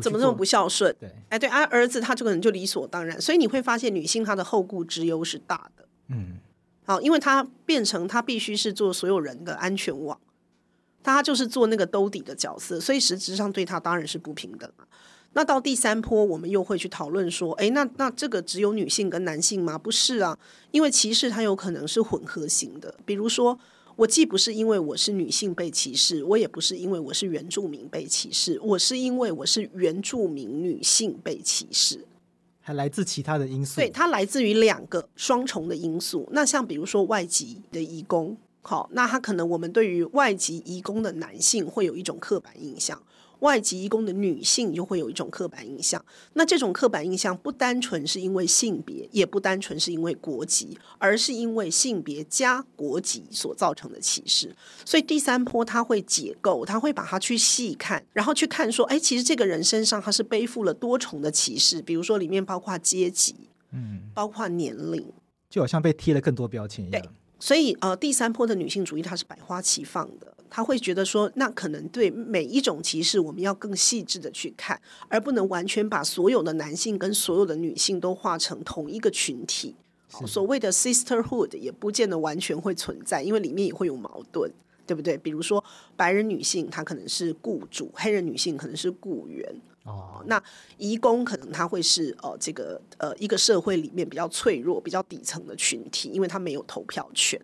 [0.00, 0.94] 怎么这么不孝顺？
[1.00, 5.84] 对，哎，对啊，儿子他这个人就理所当然，所以你会发现女性她的后顾之忧是大的。
[6.06, 6.38] 嗯，
[6.84, 10.16] 好，因为她变成她必须是做所有人的安全网，
[11.02, 14.86] 她就是做那个兜底的角色，所以实质上对她当然是不平等啊。
[15.34, 19.78] 那到第三波，我们又会去讨论说，诶，那那这个只有女性跟男性吗？
[19.78, 20.38] 不是啊，
[20.70, 22.94] 因为歧视它有可能是混合型的。
[23.06, 23.58] 比如说，
[23.96, 32.04] 我既不是因为我是女性被歧视，我也不是因为我是原住民被歧视，我是因为我是原住民女性被歧视，
[32.60, 33.76] 还来自其他的因素。
[33.76, 36.28] 对，它来自于两个双重的因素。
[36.32, 38.36] 那像比如说外籍的移工。
[38.64, 42.96] 好，那他可能我们对于外籍移工的男性会有一种刻板印象。
[43.42, 46.02] 外籍义工的女性就会有一种刻板印象，
[46.34, 54.54] 那这种刻板印象不单纯是因为性别，也不单纯是因为国籍，而是因为性别加国籍所造成的歧视。
[54.84, 63.34] 所以第三波他会解构，他会把它去细看，然后去看说，哎，其实这个人身上他是背负了多重的歧视，比如说里面包括阶级，
[63.72, 65.04] 嗯，包括年龄，
[65.50, 67.02] 就好像被贴了更多标签一样。
[67.02, 70.32] 对，所以呃，第三波的女性主义它是百花齐放的。
[70.54, 79.74] 他会觉得说，那可能对每一种歧视，我们要更细致的去看，而不能完全把所有的男性跟所有的女性都画成同一个群体。
[80.26, 84.52] 所谓的 sisterhood 也不见得完全会存在，因为里面也会有矛盾，
[84.86, 85.16] 对不对？
[85.16, 85.64] 比如说，
[85.96, 89.50] 白人女性她可能是雇主，黑人女性可能是雇员。
[89.84, 90.40] 哦，那
[90.76, 97.40] 移工可能他会是呃这个呃一个社会里面比较脆弱、比较底层的群体，因为他没有投票权。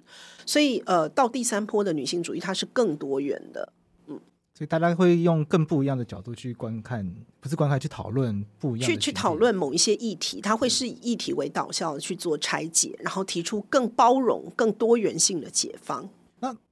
[0.48, 3.70] 所以，呃，到第三波的女性主义，它是更多元的，
[4.06, 4.18] 嗯，
[4.54, 7.06] 所以大家会用更不一样的角度去观看，
[7.38, 16.08] 不是观看，去讨论不一样的，去去讨论某一些议题，它会是以议题为导向去做拆解，然后提出更包容、更多元性的解方。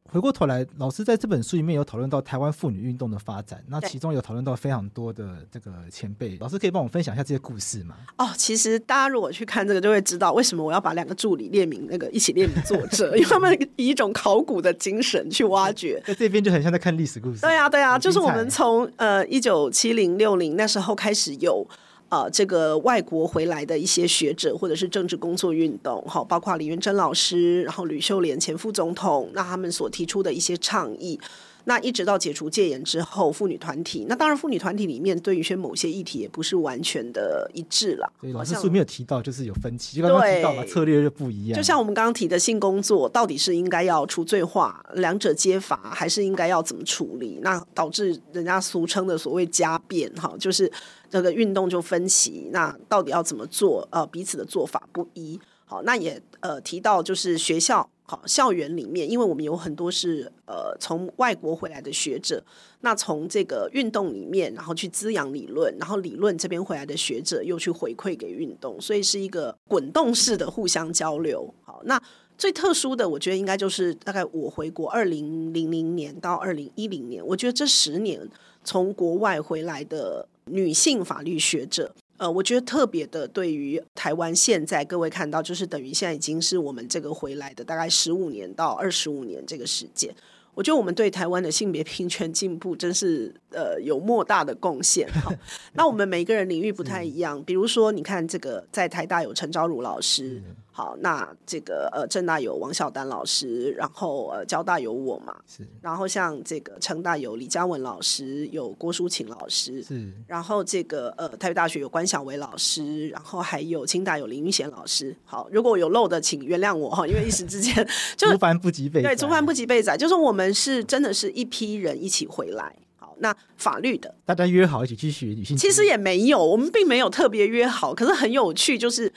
[0.08, 7.96] 回过头来，老师在这本书里面有讨论到台湾妇女运动的发展，那其中有讨论到非常多的这个前辈，老师可以帮我分享一下这些故事吗？
[8.16, 17.40] 哦，其实大家如果去看这个，就会知道为什么我要把两个助理列名那个一起列名作者， 因为他们以一种考古的精神去挖掘，在这边就很像在看历史故事。
[17.40, 21.66] 对啊，对啊，就是我们从呃一九七零六零那时候开始有。
[22.08, 31.18] 呃，这个外国回来的一些学者或者是政治工作运动，好，包括李元珍老师，然后吕秀莲前副总统，那他们所提出的一些倡议。
[31.68, 38.08] 那一直到解除戒严之后，妇女团体，那当然妇女团体里面对于一些某些议题也不是完全的一致了。
[38.20, 41.56] 对，老师书没有提到，就是有分歧，就刚刚提到了策略就不一样。
[41.56, 47.40] 就像我们刚刚提的性工作，到底是应该要除罪化，两者皆罚，还是应该要怎么处理？
[47.42, 50.70] 那导致人家俗称的所谓家变，哈，就是
[51.10, 52.48] 这个运动就分歧。
[52.52, 53.86] 那到底要怎么做？
[53.90, 55.40] 呃，彼此的做法不一。
[55.66, 57.88] 好，那也呃提到就是学校。
[58.08, 62.40] 好，校园里面，因为我们有很多是呃从外国回来的学者，
[62.82, 71.52] 那从这个运动里面，然后去滋养理论，然后理论这边回来的学者又去回馈给运动，所以是一个滚动式的互相交流。
[71.64, 72.00] 好，那
[72.38, 78.20] 最特殊的，我觉得应该就是大概我回国二零零零年到二零一零年，我觉得这十年
[78.62, 81.92] 从国外回来的女性法律学者。
[82.18, 90.14] 呃，我觉得特别的，对于台湾现在各位看到，就是等于现在已经是我们这个回来的大概十五年到二十五年这个时间，
[90.54, 95.06] 我觉得我们对台湾的性别平权进步真是呃有莫大的贡献。
[95.12, 95.32] 好，
[95.74, 100.42] 那我们每一个人领域不太一样，比如说你看这个在台大有陈昭如老师。
[100.76, 115.16] 好，那这个呃，政大有王小丹老师，然后呃，交大有我嘛，是，然后像这个成大有李嘉文老师，有郭淑琴老师，是，然后这个呃，台北大学有关晓薇老师，然后还有清大有林玉贤老师。
[115.24, 117.74] 好，如果有漏的，请原谅我哈，因为一时之间
[118.14, 122.76] 就竹繁不及备载，对，竹繁不及备载，就是我们是真的是一批人一起回来。
[122.98, 129.10] 好，那法律的大家约好一起去学女性，其实也没有，我们并没有特别约好，可是很有趣，就是。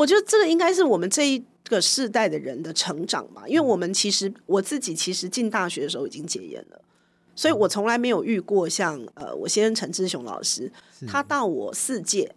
[0.00, 6.80] 我觉得这个应该是我们这一个世代的人的成长吧，因为我们其实我自己其实进大学的时候已经戒烟了，
[7.36, 10.72] 所以我从来没有遇过像呃我先生陈志雄老师，
[11.06, 12.34] 他到我四届，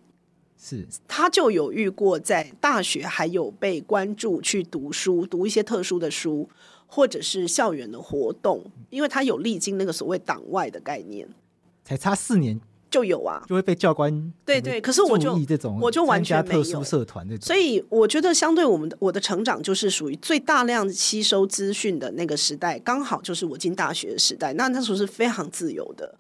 [0.62, 0.86] 是。
[1.08, 6.50] 他就有遇过在大学还有被关注去读书，读一些特殊的书，
[6.86, 11.26] 或者是校园的活动，因为他有历经那个所谓党外的概念，
[11.86, 12.60] 才差四年。
[12.94, 26.14] 就有啊，就会被教官对对，可是我就这种我就完全没有特殊社团，所以我觉得相对我们的我的成长就是属于最大量吸收资讯的那个时代，刚好就是我进大学的时代，那那时候是非常自由的。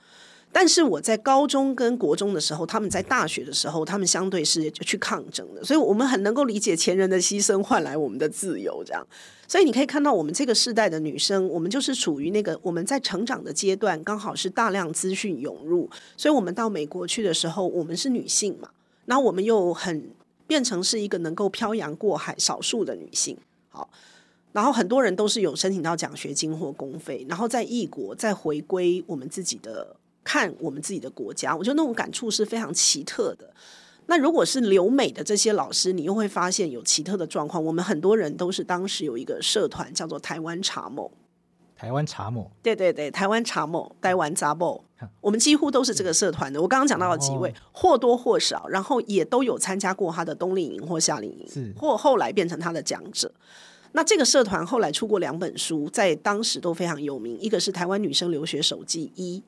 [0.55, 9.05] 但是我在高中跟国中的时候，他们在大学的时候，他们相对是就去抗争的，所以我们很能够理解前人的牺牲换来我们的自由，这样。
[9.49, 18.69] 所以你可以看到，我们这个世代的女生，我们就是处于那个我们在成长的阶段，刚好是大量资讯涌入，所以我们到美国去的时候，我们是女性嘛，
[19.05, 20.09] 然后我们又很
[20.45, 23.35] 变成是一个能够漂洋过海少数的女性，
[23.69, 23.89] 好，
[24.51, 29.95] 然后很多人都是有申请到奖学金或公费，然后在异国再回归我们自己的。
[30.23, 33.53] 看我们自己的国家，我觉得那种感触是非常奇特的。
[34.05, 37.63] 那如果是留美的这些老师，你又会发现有奇特的状况。
[37.63, 41.09] 我们很多人都是当时有一个社团叫做台湾茶某，
[41.75, 44.83] 台湾茶某，对对对，台湾茶某，台湾杂某，
[45.21, 46.61] 我们几乎都是这个社团的。
[46.61, 53.31] 我刚刚讲到了几位，哦，或多或少，然后也都有参加过他的冬令营或夏令营，是或后来变成他的讲者。
[53.93, 59.39] 那这个社团后来出过两本书，在当时都非常有名，一个是《台湾女生留学手记一》，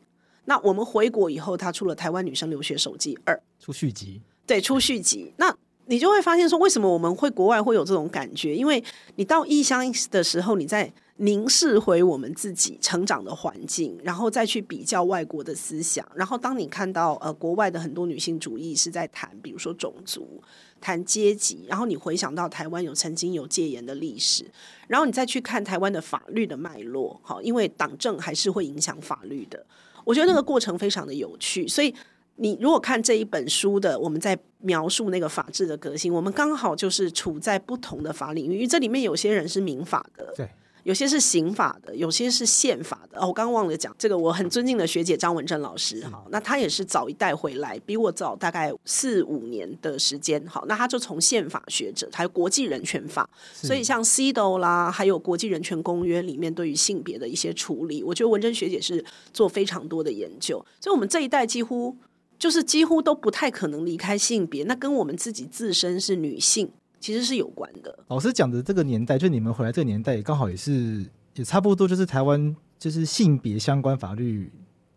[0.46, 5.34] 那我们回国以后，他出了《台湾女生留学手记二》，出续集，对，出续集。
[5.38, 5.56] 那
[5.88, 8.56] 你就会发现说，为什么我们会国外会有这种感觉？
[8.56, 8.84] 因为
[9.16, 20.42] 你到异乡的时候，你在凝视回我们自己成长的环境，然后再去比较外国的思想，然后当你看到呃国外的很多女性主义是在谈，比如说种族、
[20.82, 24.46] 谈阶级，然后你回想到台湾有曾经有戒严的历史，
[24.88, 29.66] 然后你再去看台湾的法律的脉络，好，因为党政还是会影响法律的。
[30.06, 31.94] 我觉得那个过程非常的有趣，所以
[32.38, 40.50] 你如果看这一本书的，我们在描述那个法治的革新，我们刚好就是处在不同的法领域，因为这里面有些人是民法的，对。
[40.86, 43.20] 有些是刑法的，有些是宪法的。
[43.20, 61.98] 哦，我刚刚忘了讲这个，我很尊敬的学姐张文珍老师，好，那她也是早一代回来，比我早大概四五年的时间，好，那她就从宪法学者，还有国际人权法，所以像 CEDAW 啦，还有国际人权公约里面对于性别的一些处理，我觉得文珍学姐是做非常多的研究，所以我们这一代几乎
[62.38, 66.70] 就是几乎都不太可能离开性别，那跟我们自己自身是女性。
[67.06, 68.00] 其实是有关的。
[68.08, 74.52] 老师讲的这个年代，就你们回来这个年代，也刚好也是也差不多，就是台湾就是性别相关法律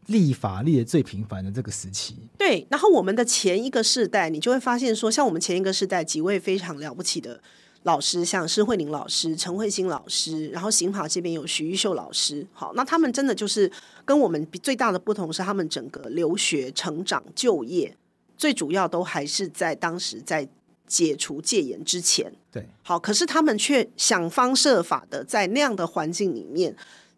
[0.07, 2.17] 立法立的最频繁的这个时期。
[2.39, 7.39] 对，然后我们的前一个世代，你就会发现说，像我们前一个世代几位非常了不起的
[7.83, 12.47] 老师，像施慧玲老师、陈慧欣老师，然后刑法这边有徐玉秀老师。
[12.55, 13.71] 好，那他们真的就是
[14.07, 17.95] 跟我们最大的不同是，他们整个留学、成长、就业，
[18.39, 20.49] 最主要都还是在当时在。
[20.89, 26.75] 解除戒严之前，对，好，可是他们却想方设法的在那样的环境里面，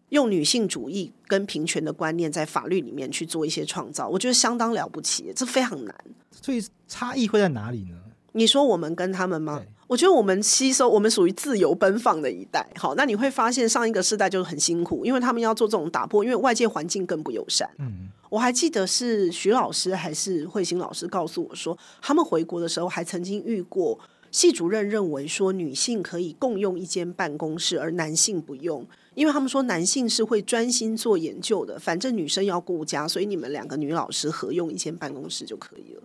[0.09, 5.95] 用女性主义跟平权的观念在法律里面去做一些创造，我觉得相当了不起，这非常难。
[6.41, 7.97] 所以差异会在哪里呢？
[8.33, 9.61] 你说我们跟他们吗？
[9.87, 12.65] 我觉得我们吸收，我们属于自由奔放的一代。
[12.77, 17.69] 好，那你会发现上一个世代就是很辛苦，因为他们要做这种打破，因为外界环境更不友善。
[17.77, 23.99] 嗯，我还记得是徐老师还是慧心老师告诉我说，他们回国的时候还曾经遇过
[24.31, 36.03] 系主任认为说女性可以共用一间办公室，而男性不用，因为他们说男性是会专心做研究的，反正女生要顾家，所以你们两个女老师合用一间办公室就可以了。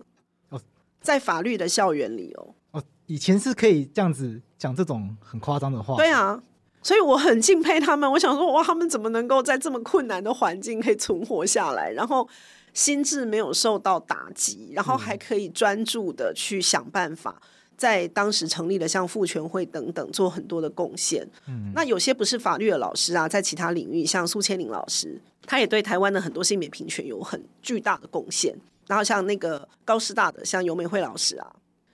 [1.07, 2.53] 哦，在法律的校园里哦。
[3.05, 6.43] 以前是可以这样子讲这种很夸张的话，对啊，
[6.83, 8.11] 所以我很敬佩他们。
[8.11, 12.27] 我想说，哇，他们怎么能够在这么困难的环境可以存活下来，然后
[12.73, 17.41] 心智没有受到打击，然后还可以专注的去想办法，
[17.77, 21.25] 在当时成立的像妇权会等等做很多的贡献。
[21.47, 28.53] 嗯，那有些不是法律的老师啊，在其他领域，像苏千林老师，他也对台湾的很多性别平权有很巨大的贡献。
[28.87, 31.47] 然后像那个高师大的，像尤美惠老师啊。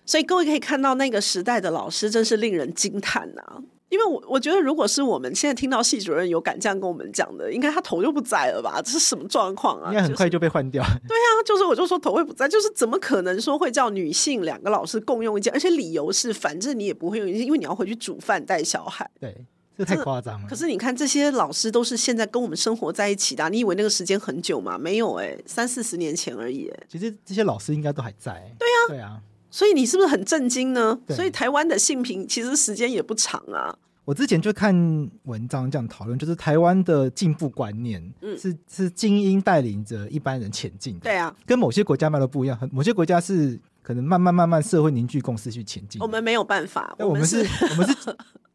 [0.05, 3.41] 所以各位可以看到，那个时代的老师真是令人惊叹呐！
[3.87, 8.81] 因为我我觉得，如果是我们现在听到系主任有敢这样跟我们讲的，应该他头就不在了吧？
[8.83, 9.91] 这是什么状况啊？
[9.91, 10.83] 应该很快就被换掉。
[11.07, 15.53] 对啊，就是我就说头会不在，就是怎么可能说会叫女性两个老师共用一间？
[15.53, 19.09] 而且理由是，反正你也不会用，因为你要回去煮饭带小孩。
[19.21, 19.33] 对，
[19.77, 20.47] 这太夸张了。
[20.47, 24.77] 可是你看，这些老师都是现在跟我们生活在一起的啊，你以为那个时间很久吗？
[24.77, 26.71] 没有哎，三四十年前而已。
[26.87, 28.33] 其实这些老师应该都还在。
[28.59, 29.21] 对啊，对啊。
[29.49, 30.99] 所以你是不是很震惊呢？
[31.09, 33.77] 所以台湾的性平其实时间也不长啊。
[34.05, 34.75] 我之前就看
[35.23, 41.01] 文章这样讨论，就是台湾的进步观念是，是是精英带领着一般人前进的。
[41.01, 42.69] 对啊，跟某些国家脉络不一样。
[42.71, 46.01] 某些国家是可能慢慢慢慢社会凝聚共识去前进。
[46.01, 46.95] 我们没有办法。
[46.99, 47.37] 我们是，
[47.69, 47.95] 我们是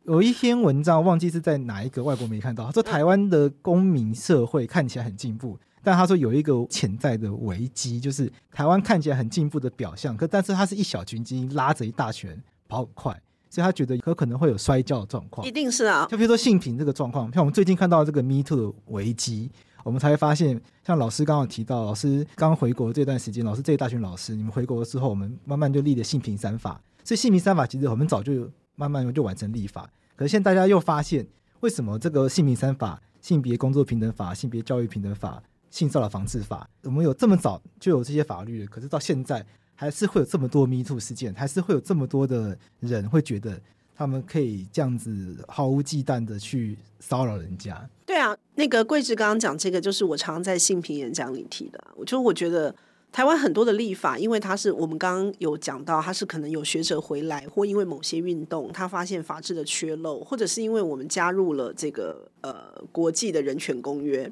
[0.08, 5.58] 有一篇文章忘记是在哪一个外国没看到，他说台湾的公民社会看起来很进步。
[5.82, 12.30] 但他说有一个潜在的危机，就是台湾看起来很进步的表象，可但是他是一小群精英拉着一大群
[12.66, 15.46] 跑很快，所以他觉得有可能会有摔跤的状况。
[15.46, 19.50] 一定是啊，就比如说性平这个状况，像我们最近看到这个 Me Too 的危机，
[19.84, 31.26] 我们才会发现，像老师刚刚提到，老师刚回国这段时间，老师这一大群老师，你们回国之后，我们慢慢就立了性平三法，所以性平三法其实我们早就慢慢就完成立法，可是现在大家又发现，
[31.60, 35.42] 为什么这个性平三法、性别工作平等法、性别教育平等法？
[35.70, 43.60] 性骚扰防治法，我们有这么早就有这些法律，可是到现在还是会有这么多 Me Too 事件，还是会有这么多的人会觉得
[43.94, 47.86] 他们可以这样子毫无忌惮的去骚扰人家。
[48.06, 51.78] 对啊，那个桂枝刚刚讲这个，就是我常在性平演讲里提的。
[51.94, 52.74] 我就我觉得
[53.10, 64.30] 台湾很多的立法，因为它是我们刚刚有讲到，它是可能有学者回来，或因为某些运动，他发现法治的缺漏，或者是因为我们加入了这个呃国际的人权公约。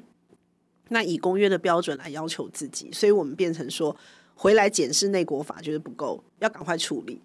[0.89, 3.93] 那以公约的标准来要求自己，所以我们变成说
[4.35, 7.19] 回来检视内国法觉得不够，要赶快处理。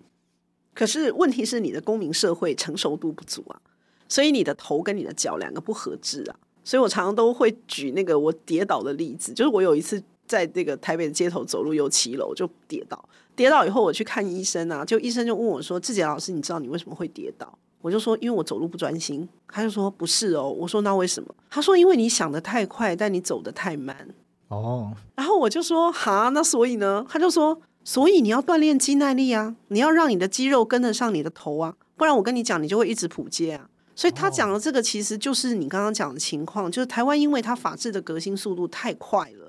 [0.75, 3.61] 可是问题是你的公民社会成熟度不足啊，
[4.09, 6.37] 所以你的头跟你的脚两个不合致啊。
[6.65, 13.03] 所以我常常都会举那个我跌倒的例子，就是我有一次在这个台北的街头走路，有骑楼就跌倒，
[13.37, 24.09] 跌倒以后我去看医生啊，就医生就问我说：“志杰老师，你知道你为什么会跌倒？”我就说：“因为我走路不专心。”他就说：“不是哦。”我说：“那为什么？”他说：“因为你想得太快，但你走得太慢。”
[24.49, 24.93] 哦。
[25.17, 39.42] 然后我就说：“哈，那所以呢？”他就说：“所以你要锻炼肌耐力啊，你要让你的肌肉跟得上你的头啊，不然我跟你讲，你就会一直扑街啊。”所以他讲的这个其实就是你刚刚讲的情况，就是台湾因为它法治的革新速度太快了，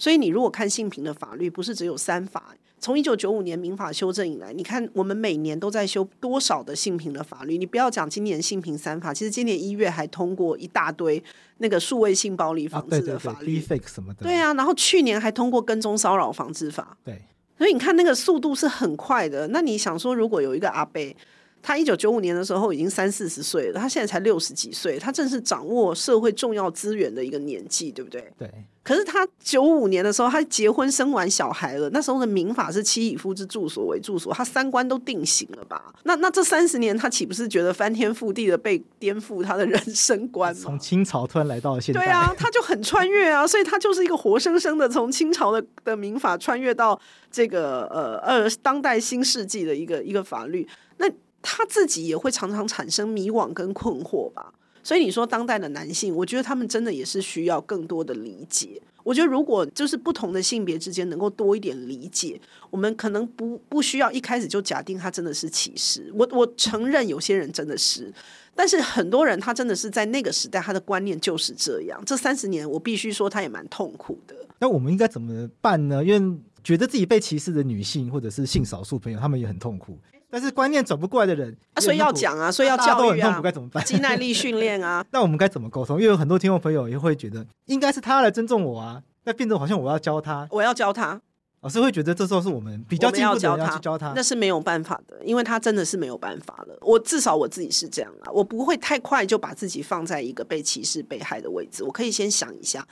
[0.00, 7.58] 所以你如果看性平的法律，不是只有三法，从一九九五年民法修正以来，你看我们每年都在修多少的性平的法律？
[7.58, 11.22] 你不要讲今年性平三法，其实今年一月还通过一大堆
[11.58, 17.20] 那个数位性暴力防治的法律，什么的，对啊，然后去年还通过跟踪骚扰防治法，对，
[17.58, 19.48] 所以你看那个速度是很快的。
[19.48, 20.98] 那你想说，如果有一个阿伯，
[21.62, 28.32] 他一九九五年的时候已经三四十岁了，他现在才六十几岁，他正是掌握社会重要资源的一个年纪，对不对？
[28.38, 28.50] 对。
[28.82, 35.94] 可是他九五年的时候，他结婚生完小孩了，那时候的民法是妻以夫之住所为住所，他三观都定型了吧？
[36.04, 40.52] 那那这三十年，他岂不是觉得翻天覆地的被颠覆他的人生观？
[40.54, 46.98] 从清朝突然来到了现在，对啊，他就很穿越啊，所以他就是一个活生生的从清朝的的民法穿越到
[47.30, 51.06] 这个呃呃当代新世纪的一个一个法律，那。
[51.42, 58.80] 他自己也会常常产生迷惘跟困惑吧，所以你说当代的男性，我觉得他们真的也是需要更多的理解。
[59.02, 62.38] 我觉得如果就是不同的性别之间能够多一点理解，
[62.68, 66.12] 我们可能不不需要一开始就假定他真的是歧视。
[66.14, 68.12] 我我承认有些人真的是，
[68.54, 71.98] 但是很多人他真的是在那个时代他的观念就是这样。
[72.04, 74.36] 这三十年我必须说他也蛮痛苦的。
[74.58, 76.04] 那我们应该怎么办呢？
[76.04, 79.98] 因为觉得自己被歧视的女性或者是性少数朋友，他们也很痛苦。
[80.30, 83.84] 但是观念转不过来的人啊，所以要讲啊，所以要教育啊，该怎么办？
[83.84, 85.96] 肌耐力训练啊， 那我们该怎么沟通？
[85.96, 91.20] 因为有很多听众朋友也会觉得，应该是他来尊重我啊，那变成好像我要教他，我要教他，
[91.62, 96.78] 老师会觉得这时候是我们比较进步的人要去教他，那是没有办法的，因为他真的是没有办法了。
[96.80, 102.86] 我至少我自己是这样啊，我不会太快就把自己放在一个被歧视、被害的位置，我可以先想一下。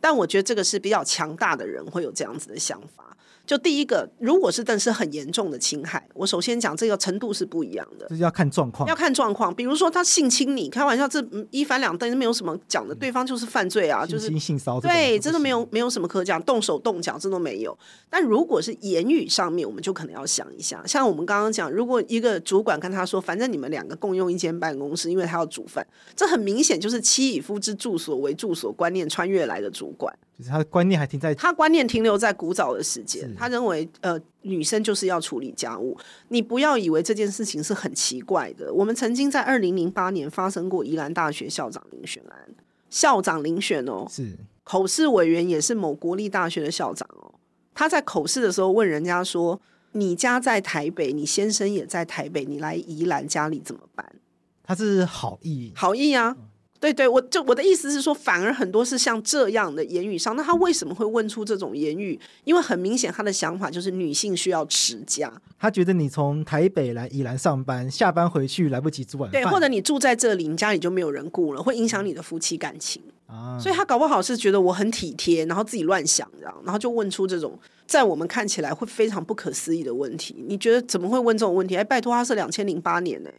[0.00, 3.16] 但我觉得这个是比较强大的人会有这样子的想法。
[3.52, 9.54] 就第一个，如果是但是很严重的侵害，我首先讲这个程度是不一样的，这要看状况，要看状况。
[9.54, 17.78] 比如说他性侵你，开玩笑，这一翻两瞪，没有什么讲的，对方就是犯罪啊，就是性性骚扰，对，真的没有没有什么可讲，动手动脚这都没有。
[18.08, 25.86] 但如果是言语上面，我们就可能要想一下，像我们刚刚讲，如果一个主管跟他说，反正你们两个共用一间办公室，因为他要煮饭，
[26.16, 30.10] 这很明显就是妻以夫之住所为住所观念穿越来的主管。
[30.38, 35.96] 就是他的观念还停在，他观念停留在古早的时间，他认为呃女生就是要处理家务。
[36.28, 38.72] 你不要以为这件事情是很奇怪的。
[38.72, 42.48] 我们曾经在二零零八年发生过宜兰大学校长遴选案，
[42.88, 47.34] 校长遴选哦，是口试委员也是某国立大学的校长哦。
[47.74, 49.60] 他在口试的时候问人家说
[49.92, 54.16] ：“你家在台北，你先生也在台北，你来宜兰家里怎么办？”
[54.64, 56.34] 他是好意，好意啊。
[56.38, 56.48] 嗯
[56.82, 62.18] 对对，我就我的意思是说，反而很多是像这样的言语上，那他为什么会问出这种言语？
[62.42, 65.32] 因为很明显，他的想法就是女性需要持家。
[65.60, 73.56] 他觉得你从台北来宜兰上班，下班回去来不及煮晚饭，对，或者你住在这里，你家里就没有人顾了，会影响你的夫妻感情啊。
[73.60, 77.56] 所以他搞不好是觉得我很体贴，然后自己乱想，这样，然后就问出这种
[77.86, 80.44] 在我们看起来会非常不可思议的问题。
[80.48, 81.76] 你觉得怎么会问这种问题？
[81.76, 83.30] 哎，拜托，他是两千零八年呢，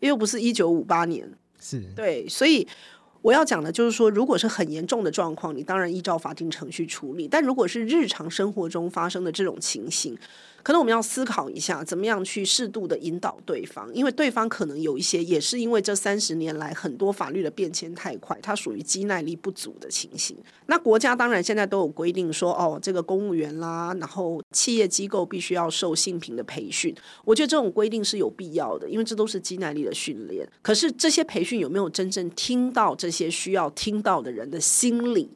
[0.00, 1.32] 又不是一九五八年。
[1.62, 1.80] 是。
[1.94, 2.66] 对，所以
[3.22, 10.18] 我要讲的就是说，如果是很严重的状况，你当然依照法定程序处理；但如果是日常生活中发生的这种情形，
[10.62, 20.36] 可能我们要思考一下，怎么样去适度的引导对方，因为对方可能有一些也是因为这三十年来很多法律的变迁太快，它属于肌耐力不足的情形。
[20.66, 26.94] 那国家当然现在都有规定说，哦，这个公务员啦，然后企业机构必须要受性平的培训。
[27.24, 30.48] 我觉得这种规定是有必要的，因为这都是肌耐力的训练。
[30.62, 35.30] 可是这些培训有没有真正听到这些需要听到的人的心理？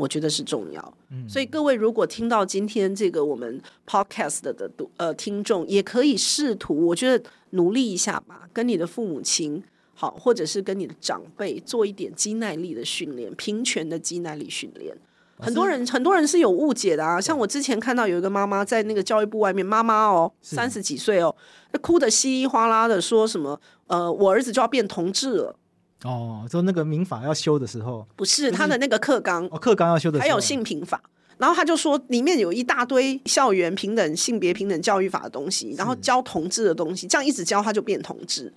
[0.00, 0.94] 我觉得是重要，
[1.28, 14.96] 所以各位如果听到今天这个我们 podcast 的读呃听众，也可以试图，我觉得努力一下吧，跟你的父母亲好，或者是跟你的长辈做一点肌耐力的训练，平权的肌耐力训练。
[15.38, 21.34] 很多人很多人是有误解的啊，像我之前看到有一个妈妈在那个教育部外面，妈妈哦，三十几岁哦，
[21.72, 25.56] 那哭得稀里哗啦的，说什么呃，我儿子就要变同志了。
[26.04, 31.02] 哦，就那个民法要修的时候，不是他的那个课纲哦，课纲要修的时候，还有性平法，
[31.38, 38.52] 然后他就说里面有一大堆校园平等、性别平等教育法的东西，然后教同志的东西，这样一直教他就变同志。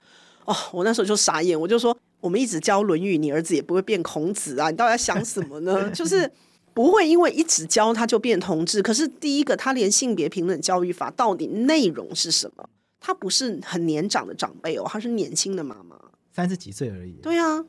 [0.46, 4.70] 哦，我那时候就傻眼，我就说我们一直教《论语》，你儿子也不会变孔子啊！
[4.70, 5.90] 你到底在想什么呢？
[5.96, 6.30] 就是
[6.74, 8.82] 不会因为一直教他就变同志。
[8.82, 12.68] 可是第一个，他连性别平等教育法到底内容是什么？
[13.00, 15.96] 他不是很年长的长辈哦，他是年轻的妈妈，
[16.34, 17.14] 三十几岁而已。
[17.22, 17.64] 对啊，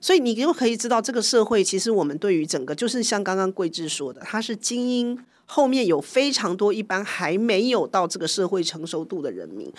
[0.00, 9.72] 所以你就可以知道，这个社会其实我们对于整个，就是像刚刚桂枝说的，他是精英，后面有非常多一般还没有到这个社会成熟度的人民。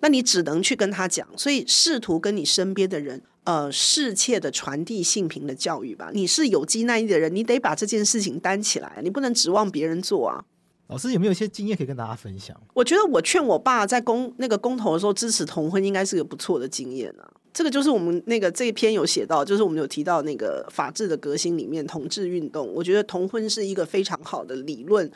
[0.00, 6.10] 那你只能去跟他讲，所以试图跟你身边的人，呃，适切的传递性平的教育吧。
[6.12, 10.44] 你是有机耐力的人，你得把这件事情担起来，你不能指望别人做啊。
[10.88, 12.54] 老师有没有一些经验可以跟大家分享？
[12.72, 17.30] 我觉得我劝我爸在公那个公投的时候支持同婚，应该是个不错的经验啊。
[17.52, 25.10] 这个就是我们那个这一篇有写到，就是我们有提到那个法治的革新里面，同志运动，我觉得同婚是一个非常好的理论。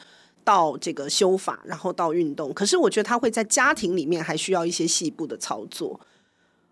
[0.45, 6.01] 到这个修法，然后到运动，可是我觉得他会在家庭里面还需要一些细部的操作。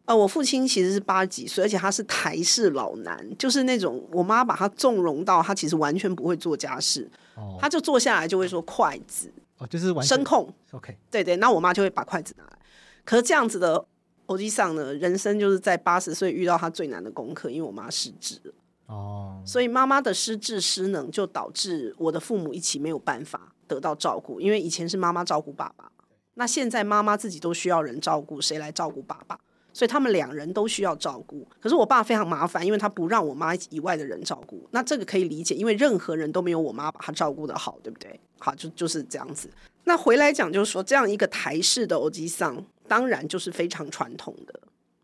[0.07, 12.59] 呃，我父亲其实是八十几岁，而且他是台式老男，就是那种我妈把他纵容到他其实完全不会做家事，哦、他就坐下来就会说筷子，哦，就是声控，OK，对对，那我妈就会把筷子拿来。
[13.05, 13.85] 可是这样子的
[14.27, 18.55] 欧吉桑呢，人生就是在八十岁遇到他最难的功课，因为我妈失智了，
[18.87, 23.53] 哦，所以妈妈的失智失能就导致我的父母一起没有办法。
[23.69, 25.91] 得到照顾，因为以前是妈妈照顾爸爸，
[26.35, 29.37] 那现在妈妈自己都需要人照顾，谁来照顾爸爸？
[29.77, 31.47] 所以他们两人都需要照顾。
[31.61, 34.67] 可是我爸非常麻烦，因为他不让我妈以外的人照顾。
[34.71, 38.19] 那这个可以理解，因为任何人都没有我妈把他照顾的好，对不对？
[38.39, 39.51] 好，就就是这样子。
[39.85, 44.59] 那回来讲，就是说这样一个台式的欧吉桑，当然就是非常传统的，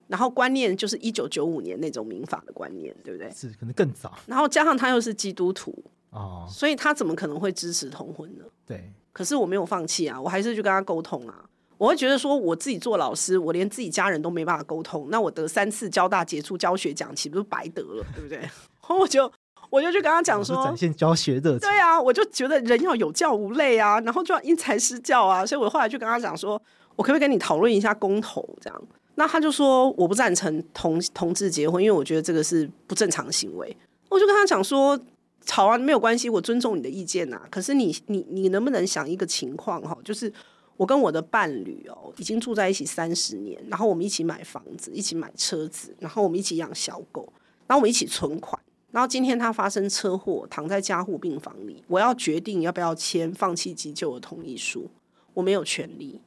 [0.09, 3.31] 然后观念就是一九九五年那种民法的观念，对不对？
[3.31, 4.17] 是，可能更早。
[4.27, 5.85] 然后加上他又是基督徒。
[6.09, 8.45] 哦，所以他怎么可能会支持同婚呢？
[8.67, 11.45] 对，可是我没有放弃啊，我还是去跟他沟通啊。
[11.83, 18.07] 我会觉得说，我自己做老师，我连自己家人都没办法沟通，那我得三次交大杰出教学奖，岂不是白得了？
[18.15, 18.49] 对不对？
[19.01, 19.29] 我就
[19.69, 21.69] 我就去跟他讲说，展现教学热情。
[21.69, 25.45] 对啊，我就觉得人要有教无类啊，然后就要因材施教啊。
[25.45, 26.53] 所以我后来就跟他讲说，
[26.95, 28.83] 我可不可以跟你讨论一下公投这样？
[29.17, 33.77] 那他就说我不赞成同同志结婚，因为我觉得这个是不正常行为。
[34.09, 34.97] 我就跟他讲说。
[35.45, 37.43] 吵啊，没有关系，我尊重你的意见呐、啊。
[37.51, 39.99] 可是你你你能不能想一个情况哈？
[40.05, 40.33] 就是
[40.77, 47.33] 我跟我的伴侣哦，已经住在一起三十年，然后我们一起买房子，一起买车子，然后我们一起养小狗，
[47.67, 48.61] 然后我们一起存款。
[48.91, 54.91] 然后今天他发生车祸，躺在加护病房里，我要决定要不要签放弃急救的同意书，
[55.35, 56.21] 我没有权利，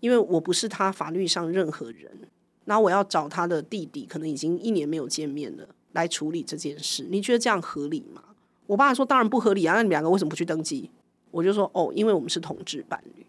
[0.00, 2.10] 因为我不是他法律上任何人。
[2.64, 7.06] 然后我要找他的弟弟，可能已经一年没有见面了，来处理这件事。
[7.10, 8.22] 你觉得这样合理吗？
[8.66, 9.74] 我爸说：“当然不合理啊！
[9.74, 10.90] 那你们两个为什么不去登记？”
[11.30, 13.24] 我就说：“哦，因为我们是同志伴侣。”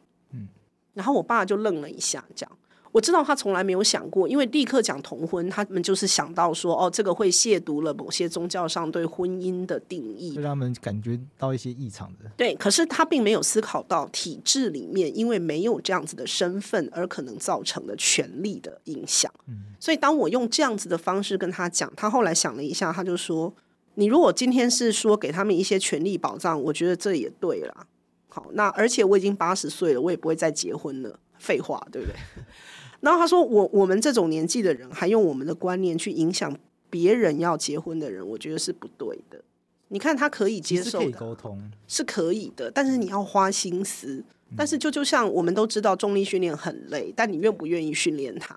[0.99, 2.57] 嗯，然后我爸就愣了一下，这样
[2.91, 19.31] 我知道他从来没有想过，因为立刻讲同婚，他们就是想到说：“哦，这个会亵渎了某些宗教上对婚姻的定义，就让他们感觉到一些异常的。”对，可是他并没有思考到体制里面因为没有这样子的身份而可能造成的权利的影响。
[19.47, 23.53] 嗯，所以当我用这样子的方式跟他讲，他后来想了一下，他就说。
[23.95, 27.85] 你如果今天是说给他们一些权利保障，我觉得这也对啦。
[28.29, 31.19] 好，那而且我已经八十岁了，我也不会再结婚了。
[31.37, 32.15] 废话，对不对？
[33.01, 36.55] 然后他说，我我们这种年纪的人还用我们的观念去影响
[36.89, 39.41] 别人要结婚的人，我觉得是不对的。
[39.87, 44.23] 你看他可以接受沟通，是可以的，但是你要花心思。
[44.57, 48.55] 但是就就像我们都知道，重力训练很累，但你愿不愿意训练它？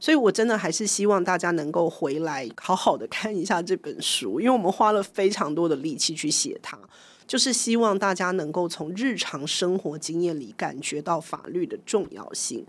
[0.00, 6.78] 所以，我真的还是希望大家能够回来好好的看一下这本书，因为我们花了非常多的力气去写它，
[7.28, 12.66] 就是希望大家能够从日常生活经验里感觉到法律的重要性，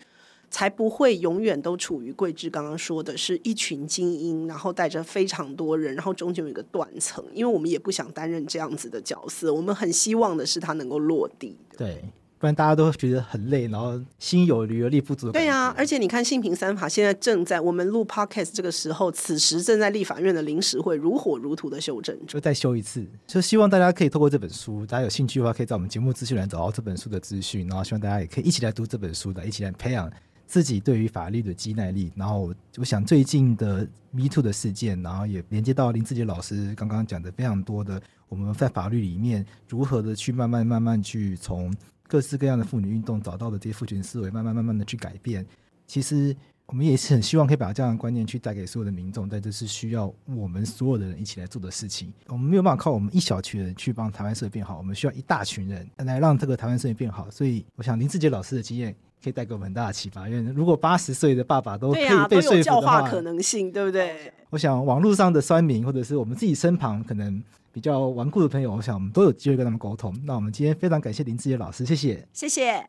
[0.51, 11.57] 才不会永远都处于桂枝刚刚说的是一群精英，然后带着非常多人，然后中间有一个断层，因为我们也不想担任这样子的角色，我们很希望的是他能够落地。
[11.77, 12.03] 对。
[12.39, 15.29] 不然大家都觉得很累，然后心有余而力不足。
[15.29, 23.05] 对啊，而且你看性平三法现在正在我们录 podcast 这个时候，此时正在立法院的临时会如火如荼的修正，就再修一次。
[23.27, 27.67] 就希望大家可以透过这本书，大家有兴趣的话，可以在我们节目资讯栏找到这本书的资讯。
[27.67, 30.09] 然后希望大家也可以一起来读这本书的，一起来培养
[30.47, 32.09] 自己对于法律的肌耐力。
[32.15, 41.75] 然后我想最近的 Me Too 的事件，然后也连接到林志杰老师刚刚讲的非常多的，我们在法律里面如何的去慢慢慢慢去从。
[42.09, 45.45] 各式各样的妇女运动找到的这些父权思维，慢慢慢慢的去改变。
[45.85, 46.35] 其实
[46.65, 52.11] 我们也是很希望可以把这样的观念去带给所有的民众，但这是需要我们所有的人一起来做的事情。
[52.27, 57.29] 我们没有办法靠我们一小群人去帮台湾社会变好，我们需要一大群人来让这个台湾社会变好。
[57.29, 60.27] 所以，我想林志杰老师的经验可以带给我们很大的启发。
[60.27, 64.33] 因为如果八十岁的爸爸都可以啊、被说服的话，有教化可能性，对不对？
[64.49, 70.13] 我想网络上的酸民，或者是我们自己身旁可能比较顽固的朋友，我想我们都有机会跟他们沟通。
[70.25, 72.85] 那我们今天非常感谢林志杰老师，谢谢，谢谢。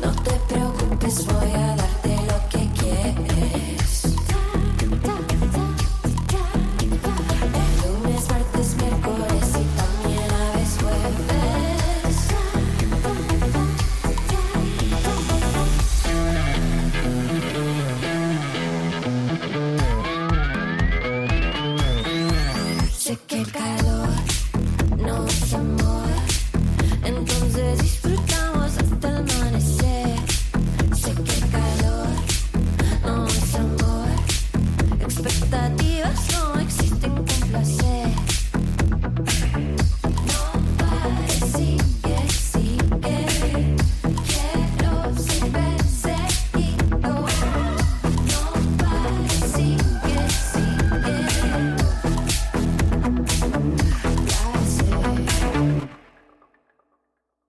[0.00, 0.12] No